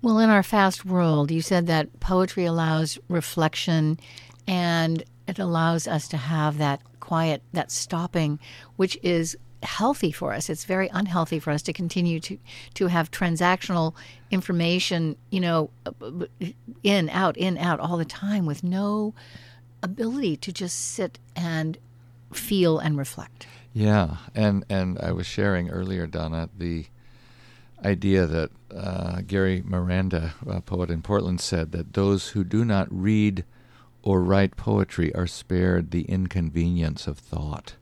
Well, 0.02 0.19
in 0.19 0.30
our 0.30 0.43
fast 0.43 0.86
world, 0.86 1.32
you 1.32 1.41
said 1.41 1.67
that 1.67 2.00
poetry 2.00 2.45
allows 2.45 2.97
reflection 3.08 4.00
and 4.47 5.04
it 5.28 5.39
allows 5.39 5.88
us 5.88 6.08
to 6.10 6.17
have 6.17 6.58
that 6.58 6.82
quiet, 7.00 7.43
that 7.54 7.71
stopping, 7.71 8.39
which 8.78 8.97
is 9.04 9.38
healthy 9.63 10.12
for 10.12 10.34
us. 10.34 10.50
It's 10.50 10.65
very 10.65 10.89
unhealthy 10.93 11.39
for 11.39 11.52
us 11.52 11.62
to 11.63 11.74
continue 11.74 12.19
to 12.21 12.38
to 12.76 12.88
have 12.88 13.12
transactional 13.12 13.93
information, 14.30 15.15
you 15.30 15.39
know, 15.39 15.69
in 16.84 17.10
out 17.10 17.38
in 17.38 17.58
out 17.58 17.80
all 17.80 17.97
the 17.97 18.06
time 18.06 18.45
with 18.45 18.63
no 18.63 19.13
ability 19.84 20.38
to 20.38 20.52
just 20.52 20.78
sit 20.93 21.19
and 21.36 21.78
feel 22.34 22.80
and 22.80 22.97
reflect. 22.97 23.47
Yeah, 23.74 24.17
and 24.36 24.65
and 24.69 25.00
I 25.00 25.12
was 25.12 25.26
sharing 25.26 25.69
earlier, 25.69 26.08
Donna, 26.08 26.50
the 26.58 26.86
idea 27.84 28.26
that 28.26 28.52
uh, 28.76 29.21
Gary 29.21 29.63
Miranda, 29.65 30.34
a 30.45 30.62
poet 30.62 30.89
in 30.89 31.02
Portland, 31.02 31.41
said 31.41 31.71
that 31.71 31.93
those 31.93 32.30
who 32.30 32.43
do 32.43 32.63
not 32.63 32.88
read 32.91 33.43
or 34.04 34.21
write 34.21 34.58
poetry 34.58 35.13
are 35.15 35.28
spared 35.28 35.91
the 35.91 36.04
inconvenience 36.04 37.08
of 37.08 37.17
thought. 37.17 37.76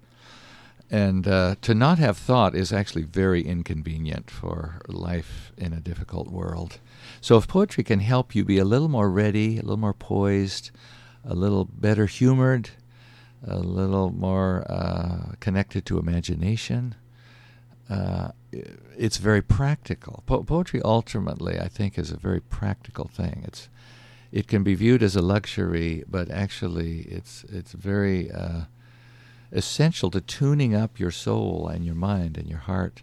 And 0.91 1.27
uh, 1.27 1.55
to 1.61 1.75
not 1.75 1.99
have 1.99 2.17
thought 2.17 2.55
is 2.55 2.73
actually 2.73 3.03
very 3.03 3.43
inconvenient 3.43 4.31
for 4.31 4.81
life 4.87 5.51
in 5.57 5.71
a 5.71 5.79
difficult 5.79 6.29
world. 6.29 6.79
So 7.21 7.37
if 7.37 7.47
poetry 7.47 7.83
can 7.83 7.99
help 7.99 8.33
you 8.33 8.43
be 8.43 8.57
a 8.57 8.65
little 8.65 8.89
more 8.89 9.09
ready, 9.09 9.57
a 9.57 9.61
little 9.61 9.77
more 9.77 9.93
poised, 9.93 10.71
a 11.23 11.35
little 11.35 11.65
better 11.65 12.07
humored, 12.07 12.71
a 13.45 13.59
little 13.59 14.11
more 14.11 14.65
uh, 14.69 15.35
connected 15.39 15.85
to 15.85 15.99
imagination. 15.99 16.95
Uh, 17.89 18.29
it's 18.97 19.17
very 19.17 19.41
practical. 19.41 20.23
Po- 20.25 20.43
poetry 20.43 20.81
ultimately, 20.83 21.59
I 21.59 21.67
think, 21.67 21.97
is 21.97 22.11
a 22.11 22.17
very 22.17 22.39
practical 22.39 23.07
thing. 23.07 23.43
It's 23.45 23.69
it 24.31 24.47
can 24.47 24.63
be 24.63 24.75
viewed 24.75 25.01
as 25.01 25.15
a 25.15 25.21
luxury, 25.21 26.03
but 26.07 26.29
actually, 26.29 27.01
it's 27.01 27.43
it's 27.45 27.73
very 27.73 28.31
uh, 28.31 28.65
essential 29.51 30.11
to 30.11 30.21
tuning 30.21 30.75
up 30.75 30.99
your 30.99 31.11
soul 31.11 31.67
and 31.67 31.85
your 31.85 31.95
mind 31.95 32.37
and 32.37 32.47
your 32.47 32.59
heart 32.59 33.01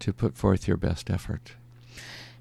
to 0.00 0.12
put 0.12 0.36
forth 0.36 0.68
your 0.68 0.76
best 0.76 1.10
effort. 1.10 1.52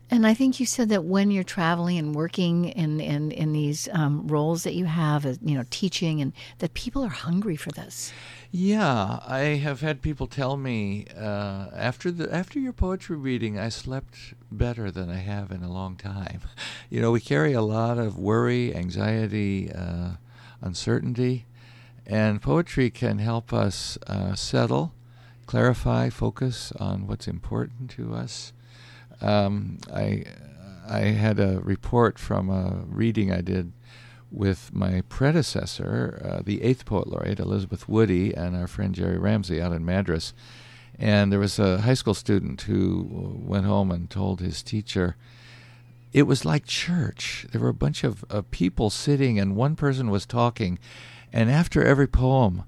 And 0.09 0.25
I 0.25 0.33
think 0.33 0.59
you 0.59 0.65
said 0.65 0.87
that 0.89 1.03
when 1.03 1.31
you're 1.31 1.43
traveling 1.43 1.97
and 1.97 2.15
working 2.15 2.65
in 2.65 3.01
in, 3.01 3.31
in 3.31 3.51
these 3.51 3.89
um, 3.91 4.25
roles 4.27 4.63
that 4.63 4.73
you 4.73 4.85
have, 4.85 5.25
as, 5.25 5.37
you 5.41 5.55
know, 5.55 5.65
teaching, 5.69 6.21
and 6.21 6.31
that 6.59 6.73
people 6.73 7.03
are 7.03 7.09
hungry 7.09 7.57
for 7.57 7.71
this. 7.71 8.13
Yeah, 8.49 9.19
I 9.27 9.39
have 9.61 9.81
had 9.81 10.01
people 10.01 10.27
tell 10.27 10.55
me 10.55 11.07
uh, 11.13 11.67
after 11.75 12.09
the 12.09 12.33
after 12.33 12.57
your 12.57 12.71
poetry 12.71 13.17
reading, 13.17 13.59
I 13.59 13.67
slept 13.67 14.33
better 14.49 14.89
than 14.91 15.09
I 15.09 15.17
have 15.17 15.51
in 15.51 15.61
a 15.61 15.71
long 15.71 15.95
time. 15.95 16.41
You 16.89 17.01
know, 17.01 17.11
we 17.11 17.19
carry 17.19 17.51
a 17.51 17.61
lot 17.61 17.97
of 17.97 18.17
worry, 18.17 18.73
anxiety, 18.73 19.69
uh, 19.69 20.11
uncertainty, 20.61 21.45
and 22.07 22.41
poetry 22.41 22.89
can 22.89 23.19
help 23.19 23.51
us 23.51 23.97
uh, 24.07 24.33
settle, 24.33 24.93
clarify, 25.45 26.09
focus 26.09 26.71
on 26.79 27.05
what's 27.05 27.27
important 27.27 27.91
to 27.91 28.13
us. 28.13 28.53
Um, 29.21 29.79
I 29.93 30.23
I 30.89 30.99
had 30.99 31.37
a 31.37 31.59
report 31.59 32.17
from 32.17 32.49
a 32.49 32.85
reading 32.87 33.29
I 33.31 33.41
did 33.41 33.73
with 34.31 34.73
my 34.73 35.01
predecessor, 35.09 36.21
uh, 36.23 36.41
the 36.43 36.61
eighth 36.61 36.85
poet 36.85 37.07
laureate 37.07 37.39
Elizabeth 37.39 37.89
Woody, 37.89 38.33
and 38.33 38.55
our 38.55 38.67
friend 38.67 38.95
Jerry 38.95 39.17
Ramsey 39.17 39.61
out 39.61 39.73
in 39.73 39.85
Madras. 39.85 40.33
And 40.97 41.31
there 41.31 41.39
was 41.39 41.59
a 41.59 41.81
high 41.81 41.93
school 41.93 42.13
student 42.13 42.61
who 42.61 43.41
went 43.45 43.65
home 43.65 43.91
and 43.91 44.09
told 44.09 44.39
his 44.39 44.63
teacher, 44.63 45.17
it 46.13 46.23
was 46.23 46.45
like 46.45 46.65
church. 46.65 47.45
There 47.51 47.61
were 47.61 47.67
a 47.69 47.73
bunch 47.73 48.03
of 48.03 48.23
uh, 48.29 48.43
people 48.49 48.89
sitting, 48.89 49.37
and 49.37 49.55
one 49.55 49.75
person 49.75 50.09
was 50.09 50.25
talking. 50.25 50.79
And 51.33 51.51
after 51.51 51.83
every 51.83 52.07
poem, 52.07 52.63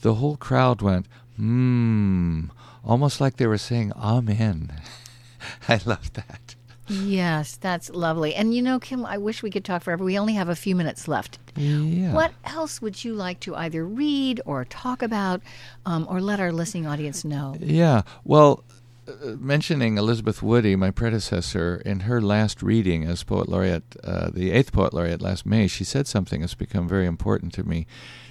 the 0.00 0.14
whole 0.14 0.36
crowd 0.36 0.82
went, 0.82 1.06
hmm, 1.36 2.44
almost 2.84 3.20
like 3.20 3.36
they 3.36 3.46
were 3.46 3.58
saying, 3.58 3.92
Amen. 3.92 4.72
I 5.68 5.80
love 5.84 6.12
that. 6.14 6.54
Yes, 6.88 7.56
that's 7.56 7.90
lovely. 7.90 8.34
And 8.34 8.54
you 8.54 8.62
know, 8.62 8.78
Kim, 8.78 9.04
I 9.04 9.18
wish 9.18 9.42
we 9.42 9.50
could 9.50 9.64
talk 9.64 9.82
forever. 9.82 10.04
We 10.04 10.18
only 10.18 10.34
have 10.34 10.48
a 10.48 10.56
few 10.56 10.74
minutes 10.74 11.06
left. 11.06 11.38
Yeah. 11.54 12.12
What 12.12 12.32
else 12.44 12.80
would 12.80 13.04
you 13.04 13.14
like 13.14 13.40
to 13.40 13.54
either 13.54 13.84
read 13.84 14.40
or 14.46 14.64
talk 14.64 15.02
about 15.02 15.42
um, 15.84 16.06
or 16.08 16.20
let 16.20 16.40
our 16.40 16.50
listening 16.50 16.86
audience 16.86 17.24
know? 17.24 17.56
Yeah. 17.60 18.02
Well, 18.24 18.64
mentioning 19.38 19.98
Elizabeth 19.98 20.42
Woody, 20.42 20.76
my 20.76 20.90
predecessor, 20.90 21.82
in 21.84 22.00
her 22.00 22.20
last 22.20 22.62
reading 22.62 23.04
as 23.04 23.22
poet 23.22 23.48
laureate, 23.48 23.96
uh, 24.04 24.30
the 24.30 24.50
eighth 24.50 24.72
poet 24.72 24.92
laureate 24.92 25.22
last 25.22 25.46
May, 25.46 25.66
she 25.66 25.84
said 25.84 26.06
something 26.06 26.40
that's 26.40 26.54
become 26.54 26.88
very 26.88 27.06
important 27.06 27.52
to 27.54 27.62
me. 27.62 27.86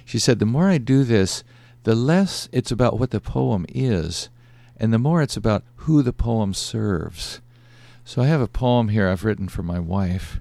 She 0.06 0.20
said, 0.20 0.40
The 0.40 0.46
more 0.46 0.70
I 0.70 0.78
do 0.78 1.04
this, 1.04 1.44
the 1.84 1.96
less 1.96 2.50
it's 2.52 2.72
about 2.72 3.00
what 3.00 3.12
the 3.12 3.22
poem 3.22 3.66
is, 3.70 4.30
and 4.78 4.94
the 4.94 5.00
more 5.00 5.22
it's 5.22 5.38
about 5.38 5.63
who 5.78 6.02
the 6.02 6.13
poem 6.13 6.54
serves. 6.54 7.42
So 8.04 8.22
I 8.22 8.28
have 8.28 8.42
a 8.42 8.48
poem 8.48 8.90
here 8.90 9.08
I've 9.08 9.26
written 9.26 9.50
for 9.50 9.63
my 9.63 9.80
wife. 9.80 10.40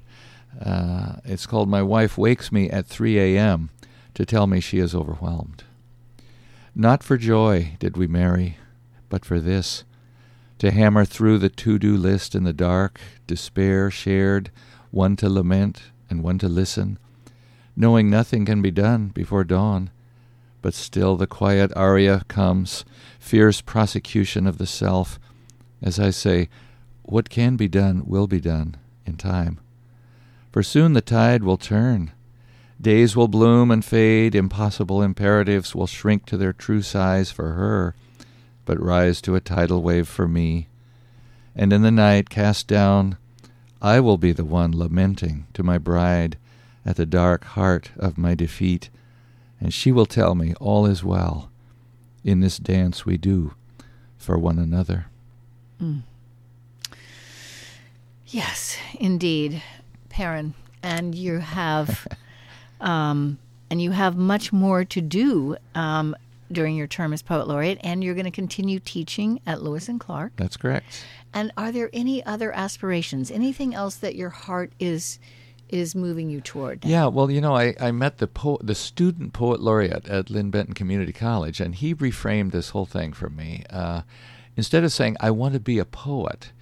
Uh, 0.61 1.17
it's 1.25 1.47
called 1.47 1.69
My 1.69 1.83
Wife 1.83 2.17
Wakes 2.17 2.53
Me 2.53 2.71
at 2.71 2.87
3 2.87 3.19
a.m. 3.19 3.71
to 4.15 4.25
tell 4.25 4.47
me 4.47 4.61
she 4.61 4.79
is 4.79 4.95
overwhelmed. 4.95 5.65
Not 6.75 7.03
for 7.03 7.17
joy 7.17 7.77
did 7.79 7.97
we 7.97 8.07
marry, 8.07 8.59
but 9.09 9.25
for 9.25 9.41
this 9.41 9.85
to 10.59 10.71
hammer 10.71 11.05
through 11.05 11.39
the 11.39 11.49
to 11.49 11.79
do 11.79 11.97
list 11.97 12.35
in 12.35 12.45
the 12.45 12.53
dark, 12.53 13.01
despair 13.27 13.91
shared, 13.91 14.51
one 14.91 15.17
to 15.17 15.29
lament 15.29 15.83
and 16.09 16.23
one 16.23 16.39
to 16.39 16.49
listen, 16.49 16.99
knowing 17.77 18.09
nothing 18.09 18.45
can 18.45 18.63
be 18.63 18.71
done 18.71 19.09
before 19.09 19.45
dawn. 19.45 19.91
But 20.63 20.75
still 20.75 21.17
the 21.17 21.27
quiet 21.27 21.73
aria 21.77 22.25
comes, 22.29 22.85
fierce 23.19 23.61
prosecution 23.61 24.47
of 24.47 24.59
the 24.59 24.67
self, 24.67 25.21
as 25.83 26.01
I 26.01 26.11
say, 26.11 26.49
what 27.03 27.31
can 27.31 27.57
be 27.57 27.69
done 27.69 28.03
will 28.07 28.27
be 28.27 28.41
done 28.41 28.77
in 29.05 29.17
time. 29.17 29.61
For 30.51 30.63
soon 30.63 30.95
the 30.95 31.03
tide 31.03 31.45
will 31.45 31.59
turn. 31.59 32.13
Days 32.81 33.15
will 33.15 33.29
bloom 33.29 33.71
and 33.71 33.85
fade, 33.85 34.35
impossible 34.35 35.03
imperatives 35.03 35.75
will 35.75 35.87
shrink 35.87 36.27
to 36.27 36.37
their 36.37 36.53
true 36.53 36.83
size 36.83 37.31
for 37.31 37.53
her, 37.53 37.95
but 38.67 38.83
rise 38.83 39.23
to 39.23 39.35
a 39.35 39.41
tidal 39.41 39.83
wave 39.83 40.07
for 40.07 40.29
me. 40.29 40.69
And 41.55 41.73
in 41.73 41.81
the 41.81 41.91
night, 41.91 42.29
cast 42.29 42.67
down, 42.67 43.17
I 43.81 44.01
will 44.01 44.19
be 44.19 44.33
the 44.33 44.45
one 44.45 44.77
lamenting 44.77 45.47
to 45.55 45.63
my 45.63 45.79
bride 45.79 46.37
at 46.85 46.97
the 46.97 47.07
dark 47.07 47.45
heart 47.45 47.91
of 47.97 48.19
my 48.19 48.35
defeat, 48.35 48.91
and 49.61 49.73
she 49.73 49.91
will 49.91 50.07
tell 50.07 50.35
me 50.35 50.55
all 50.61 50.85
is 50.85 51.03
well 51.03 51.51
in 52.23 52.41
this 52.41 52.59
dance 52.59 53.07
we 53.07 53.17
do 53.17 53.55
for 54.19 54.37
one 54.37 54.59
another. 54.59 55.07
Mm. 55.81 56.03
Yes, 58.27 58.77
indeed, 58.99 59.63
Perrin, 60.09 60.55
and 60.83 61.15
you 61.15 61.39
have, 61.39 62.07
um, 62.81 63.39
and 63.71 63.81
you 63.81 63.93
have 63.93 64.17
much 64.17 64.53
more 64.53 64.85
to 64.85 65.01
do 65.01 65.57
um, 65.75 66.17
during 66.51 66.77
your 66.77 66.87
term 66.87 67.13
as 67.13 67.23
poet 67.23 67.49
laureate, 67.49 67.79
and 67.83 68.03
you're 68.03 68.15
going 68.15 68.25
to 68.25 68.31
continue 68.31 68.79
teaching 68.79 69.41
at 69.47 69.63
Lewis 69.63 69.89
and 69.89 70.01
Clark. 70.01 70.33
That's 70.37 70.57
correct. 70.57 71.05
And 71.35 71.53
are 71.57 71.73
there 71.73 71.91
any 71.93 72.25
other 72.25 72.53
aspirations? 72.53 73.31
Anything 73.31 73.75
else 73.75 73.97
that 73.97 74.15
your 74.15 74.31
heart 74.31 74.73
is 74.79 75.19
is 75.69 75.95
moving 75.95 76.31
you 76.31 76.41
toward? 76.41 76.85
Yeah, 76.85 77.07
well, 77.07 77.31
you 77.31 77.41
know, 77.41 77.57
I, 77.57 77.75
I 77.81 77.91
met 77.91 78.19
the 78.19 78.27
po- 78.27 78.61
the 78.63 78.75
student 78.75 79.33
poet 79.33 79.61
laureate 79.61 80.09
at 80.09 80.31
Linn 80.31 80.51
Benton 80.51 80.75
Community 80.75 81.13
College, 81.13 81.61
and 81.61 81.75
he 81.75 81.95
reframed 81.95 82.53
this 82.53 82.71
whole 82.71 82.87
thing 82.87 83.13
for 83.13 83.29
me. 83.29 83.65
Uh, 83.71 84.03
instead 84.57 84.85
of 84.85 84.93
saying 84.93 85.17
I 85.21 85.31
want 85.31 85.55
to 85.55 85.61
be 85.61 85.79
a 85.79 85.85
poet, 85.85 86.53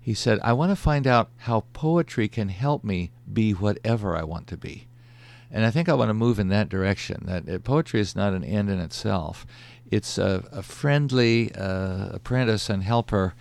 he 0.00 0.14
said 0.14 0.38
I 0.42 0.52
want 0.52 0.70
to 0.70 0.76
find 0.76 1.06
out 1.06 1.30
how 1.38 1.64
poetry 1.72 2.28
can 2.28 2.48
help 2.48 2.84
me 2.84 3.10
be 3.30 3.52
whatever 3.52 4.16
I 4.16 4.24
want 4.24 4.46
to 4.48 4.56
be. 4.56 4.86
And 5.54 5.64
I 5.64 5.70
think 5.70 5.88
I 5.88 5.94
want 5.94 6.08
to 6.08 6.14
move 6.14 6.40
in 6.40 6.48
that 6.48 6.68
direction. 6.68 7.22
That 7.26 7.62
poetry 7.62 8.00
is 8.00 8.16
not 8.16 8.34
an 8.34 8.42
end 8.42 8.68
in 8.68 8.80
itself; 8.80 9.46
it's 9.88 10.18
a, 10.18 10.42
a 10.50 10.64
friendly 10.64 11.54
uh, 11.54 12.08
apprentice 12.08 12.68
and 12.68 12.82
helper 12.82 13.34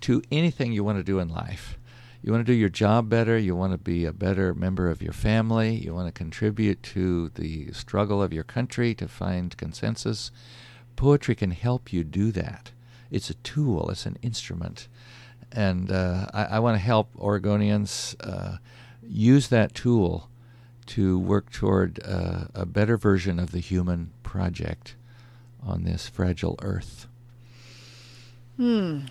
to 0.00 0.20
anything 0.32 0.72
you 0.72 0.82
want 0.82 0.98
to 0.98 1.04
do 1.04 1.20
in 1.20 1.28
life. 1.28 1.78
You 2.22 2.32
want 2.32 2.44
to 2.44 2.52
do 2.52 2.58
your 2.58 2.70
job 2.70 3.08
better. 3.08 3.38
You 3.38 3.54
want 3.54 3.70
to 3.70 3.78
be 3.78 4.04
a 4.04 4.12
better 4.12 4.52
member 4.52 4.90
of 4.90 5.00
your 5.00 5.12
family. 5.12 5.76
You 5.76 5.94
want 5.94 6.08
to 6.08 6.12
contribute 6.12 6.82
to 6.82 7.28
the 7.28 7.72
struggle 7.72 8.20
of 8.20 8.32
your 8.32 8.44
country 8.44 8.92
to 8.96 9.06
find 9.06 9.56
consensus. 9.56 10.32
Poetry 10.96 11.36
can 11.36 11.52
help 11.52 11.92
you 11.92 12.02
do 12.02 12.32
that. 12.32 12.72
It's 13.12 13.30
a 13.30 13.34
tool. 13.34 13.90
It's 13.90 14.06
an 14.06 14.18
instrument, 14.22 14.88
and 15.52 15.92
uh, 15.92 16.26
I, 16.34 16.44
I 16.46 16.58
want 16.58 16.74
to 16.74 16.82
help 16.82 17.14
Oregonians 17.14 18.16
uh, 18.18 18.56
use 19.02 19.46
that 19.48 19.72
tool 19.72 20.29
to 20.90 21.18
work 21.18 21.52
toward 21.52 22.00
uh, 22.04 22.46
a 22.54 22.66
better 22.66 22.96
version 22.96 23.38
of 23.38 23.52
the 23.52 23.60
human 23.60 24.10
project 24.22 24.96
on 25.62 25.84
this 25.84 26.08
fragile 26.08 26.58
earth. 26.62 27.06
Hmm. 28.56 29.02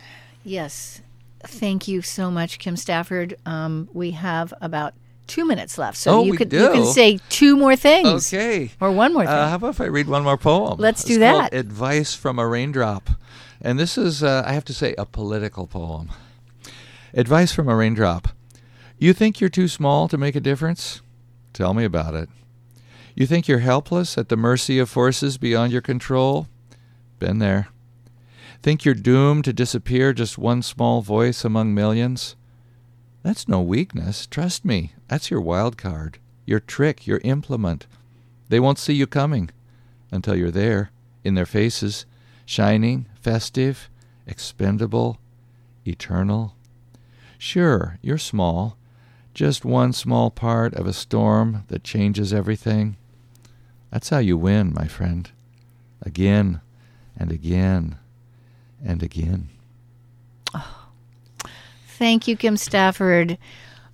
Yes. 0.44 1.02
Thank 1.42 1.88
you 1.88 2.02
so 2.02 2.30
much, 2.30 2.60
Kim 2.60 2.76
Stafford. 2.76 3.36
Um, 3.46 3.88
we 3.94 4.12
have 4.12 4.54
about 4.60 4.94
two 5.28 5.46
minutes 5.46 5.78
left, 5.78 5.98
so 5.98 6.20
oh, 6.20 6.24
you 6.26 6.34
could 6.34 6.50
do. 6.50 6.60
you 6.60 6.72
can 6.72 6.86
say 6.86 7.20
two 7.30 7.56
more 7.56 7.78
things. 7.78 8.34
Okay. 8.34 8.72
Or 8.82 8.92
one 8.92 9.14
more 9.14 9.26
thing. 9.26 9.34
Uh, 9.34 9.50
how 9.50 9.56
about 9.56 9.70
if 9.70 9.82
I 9.82 9.86
read 9.86 10.08
one 10.08 10.24
more 10.24 10.38
poem? 10.38 10.78
Let's 10.80 11.04
do 11.04 11.18
called 11.18 11.44
that. 11.44 11.54
Advice 11.54 12.14
from 12.14 12.40
a 12.40 12.48
Raindrop. 12.48 13.10
And 13.62 13.80
this 13.80 13.98
is, 13.98 14.22
uh, 14.22 14.44
I 14.46 14.52
have 14.52 14.66
to 14.66 14.74
say, 14.74 14.96
a 14.98 15.06
political 15.06 15.66
poem. 15.66 16.10
Advice 17.14 17.54
from 17.54 17.70
a 17.70 17.76
Raindrop. 17.76 18.30
You 18.98 19.14
think 19.14 19.40
you're 19.40 19.50
too 19.50 19.70
small 19.70 20.10
to 20.10 20.18
make 20.18 20.36
a 20.36 20.42
difference? 20.42 21.02
Tell 21.60 21.74
me 21.74 21.84
about 21.84 22.14
it. 22.14 22.30
You 23.16 23.28
think 23.28 23.50
you're 23.50 23.60
helpless 23.60 24.18
at 24.18 24.30
the 24.30 24.38
mercy 24.38 24.80
of 24.80 24.90
forces 24.90 25.38
beyond 25.38 25.74
your 25.74 25.82
control? 25.82 26.48
Been 27.20 27.40
there. 27.40 27.68
Think 28.62 28.86
you're 28.86 28.96
doomed 28.96 29.44
to 29.44 29.52
disappear 29.52 30.14
just 30.14 30.38
one 30.38 30.62
small 30.62 31.02
voice 31.02 31.44
among 31.44 31.74
millions? 31.74 32.38
That's 33.24 33.50
no 33.50 33.62
weakness. 33.62 34.26
Trust 34.26 34.64
me. 34.64 34.94
That's 35.10 35.30
your 35.30 35.42
wild 35.42 35.78
card, 35.78 36.18
your 36.46 36.62
trick, 36.62 37.06
your 37.06 37.20
implement. 37.26 37.88
They 38.48 38.62
won't 38.62 38.80
see 38.80 38.94
you 38.94 39.06
coming 39.06 39.50
until 40.14 40.38
you're 40.38 40.52
there, 40.52 40.92
in 41.26 41.36
their 41.36 41.46
faces, 41.46 42.06
shining, 42.46 43.06
festive, 43.20 43.90
expendable, 44.26 45.20
eternal. 45.86 46.56
Sure, 47.38 48.00
you're 48.02 48.18
small, 48.18 48.78
just 49.40 49.64
one 49.64 49.94
small 49.94 50.30
part 50.30 50.74
of 50.74 50.86
a 50.86 50.92
storm 50.92 51.64
that 51.70 51.82
changes 51.82 52.34
everything. 52.34 52.98
That's 53.90 54.10
how 54.10 54.18
you 54.18 54.38
win, 54.38 54.74
my 54.74 54.86
friend. 54.86 55.32
Again 56.02 56.60
and 57.18 57.32
again 57.32 57.98
and 58.84 59.02
again. 59.02 59.48
Oh. 60.54 60.90
Thank 61.88 62.28
you, 62.28 62.36
Kim 62.36 62.58
Stafford. 62.58 63.38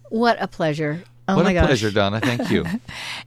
What 0.09 0.41
a 0.41 0.47
pleasure. 0.47 1.03
Oh 1.27 1.37
what 1.37 1.45
my 1.45 1.51
a 1.51 1.53
gosh. 1.55 1.65
pleasure, 1.65 1.91
Donna. 1.91 2.19
Thank 2.19 2.49
you. 2.51 2.65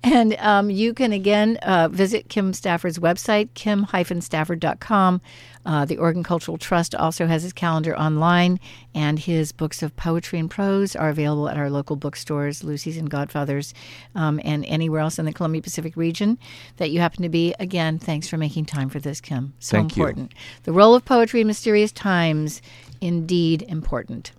And 0.04 0.36
um, 0.38 0.70
you 0.70 0.94
can 0.94 1.12
again 1.12 1.56
uh, 1.58 1.88
visit 1.88 2.28
Kim 2.28 2.52
Stafford's 2.52 3.00
website, 3.00 3.52
kim-stafford.com. 3.54 5.20
Uh, 5.66 5.84
the 5.84 5.98
Oregon 5.98 6.22
Cultural 6.22 6.56
Trust 6.56 6.94
also 6.94 7.26
has 7.26 7.42
his 7.42 7.52
calendar 7.52 7.98
online, 7.98 8.60
and 8.94 9.18
his 9.18 9.50
books 9.52 9.82
of 9.82 9.94
poetry 9.96 10.38
and 10.38 10.48
prose 10.50 10.94
are 10.94 11.08
available 11.08 11.48
at 11.48 11.56
our 11.58 11.68
local 11.68 11.96
bookstores, 11.96 12.62
Lucy's 12.62 12.96
and 12.96 13.10
Godfather's, 13.10 13.74
um, 14.14 14.40
and 14.44 14.64
anywhere 14.66 15.00
else 15.00 15.18
in 15.18 15.24
the 15.24 15.32
Columbia 15.32 15.60
Pacific 15.60 15.96
region 15.96 16.38
that 16.76 16.90
you 16.90 17.00
happen 17.00 17.22
to 17.22 17.28
be. 17.28 17.54
Again, 17.58 17.98
thanks 17.98 18.28
for 18.28 18.38
making 18.38 18.66
time 18.66 18.88
for 18.88 19.00
this, 19.00 19.20
Kim. 19.20 19.52
So 19.58 19.76
Thank 19.76 19.96
you. 19.96 20.04
important. 20.04 20.32
The 20.62 20.72
role 20.72 20.94
of 20.94 21.04
poetry 21.04 21.40
in 21.40 21.46
mysterious 21.48 21.92
times, 21.92 22.62
indeed 23.00 23.62
important. 23.62 24.32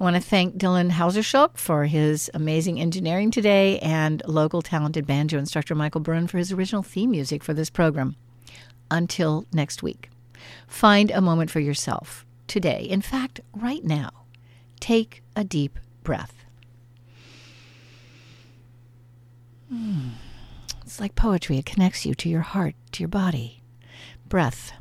I 0.00 0.04
want 0.04 0.16
to 0.16 0.22
thank 0.22 0.56
Dylan 0.56 0.90
Hauserschulk 0.90 1.56
for 1.56 1.84
his 1.84 2.30
amazing 2.34 2.80
engineering 2.80 3.30
today 3.30 3.78
and 3.80 4.22
local 4.26 4.62
talented 4.62 5.06
banjo 5.06 5.38
instructor 5.38 5.74
Michael 5.74 6.00
Brun 6.00 6.26
for 6.26 6.38
his 6.38 6.52
original 6.52 6.82
theme 6.82 7.10
music 7.10 7.42
for 7.42 7.54
this 7.54 7.70
program. 7.70 8.16
Until 8.90 9.46
next 9.52 9.82
week, 9.82 10.10
find 10.66 11.10
a 11.10 11.20
moment 11.20 11.50
for 11.50 11.60
yourself 11.60 12.26
today. 12.46 12.82
In 12.82 13.00
fact, 13.00 13.40
right 13.54 13.84
now, 13.84 14.10
take 14.80 15.22
a 15.34 15.44
deep 15.44 15.78
breath. 16.02 16.44
Hmm. 19.68 20.10
It's 20.82 21.00
like 21.00 21.14
poetry, 21.14 21.58
it 21.58 21.66
connects 21.66 22.04
you 22.04 22.14
to 22.14 22.28
your 22.28 22.42
heart, 22.42 22.74
to 22.92 23.02
your 23.02 23.08
body. 23.08 23.62
Breath. 24.28 24.72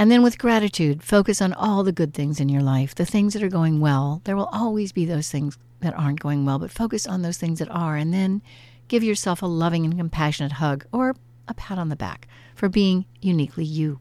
And 0.00 0.10
then 0.10 0.22
with 0.22 0.38
gratitude, 0.38 1.02
focus 1.02 1.42
on 1.42 1.52
all 1.52 1.84
the 1.84 1.92
good 1.92 2.14
things 2.14 2.40
in 2.40 2.48
your 2.48 2.62
life, 2.62 2.94
the 2.94 3.04
things 3.04 3.34
that 3.34 3.42
are 3.42 3.50
going 3.50 3.80
well. 3.80 4.22
There 4.24 4.34
will 4.34 4.48
always 4.50 4.92
be 4.92 5.04
those 5.04 5.28
things 5.28 5.58
that 5.80 5.92
aren't 5.92 6.20
going 6.20 6.46
well, 6.46 6.58
but 6.58 6.70
focus 6.70 7.06
on 7.06 7.20
those 7.20 7.36
things 7.36 7.58
that 7.58 7.70
are. 7.70 7.96
And 7.96 8.10
then 8.10 8.40
give 8.88 9.04
yourself 9.04 9.42
a 9.42 9.46
loving 9.46 9.84
and 9.84 9.98
compassionate 9.98 10.52
hug 10.52 10.86
or 10.90 11.14
a 11.46 11.52
pat 11.52 11.76
on 11.76 11.90
the 11.90 11.96
back 11.96 12.26
for 12.54 12.70
being 12.70 13.04
uniquely 13.20 13.66
you. 13.66 14.00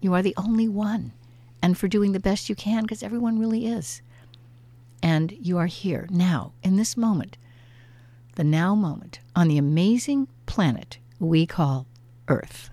You 0.00 0.14
are 0.14 0.22
the 0.22 0.32
only 0.38 0.68
one, 0.68 1.12
and 1.60 1.76
for 1.76 1.86
doing 1.86 2.12
the 2.12 2.18
best 2.18 2.48
you 2.48 2.54
can 2.54 2.84
because 2.84 3.02
everyone 3.02 3.38
really 3.38 3.66
is. 3.66 4.00
and 5.02 5.32
you 5.32 5.58
are 5.58 5.66
here 5.66 6.06
now, 6.10 6.52
in 6.62 6.76
this 6.76 6.96
moment, 6.96 7.36
the 8.36 8.44
now 8.44 8.74
moment, 8.74 9.20
on 9.34 9.48
the 9.48 9.58
amazing 9.58 10.28
planet 10.46 10.98
we 11.18 11.46
call 11.46 11.86
Earth. 12.28 12.70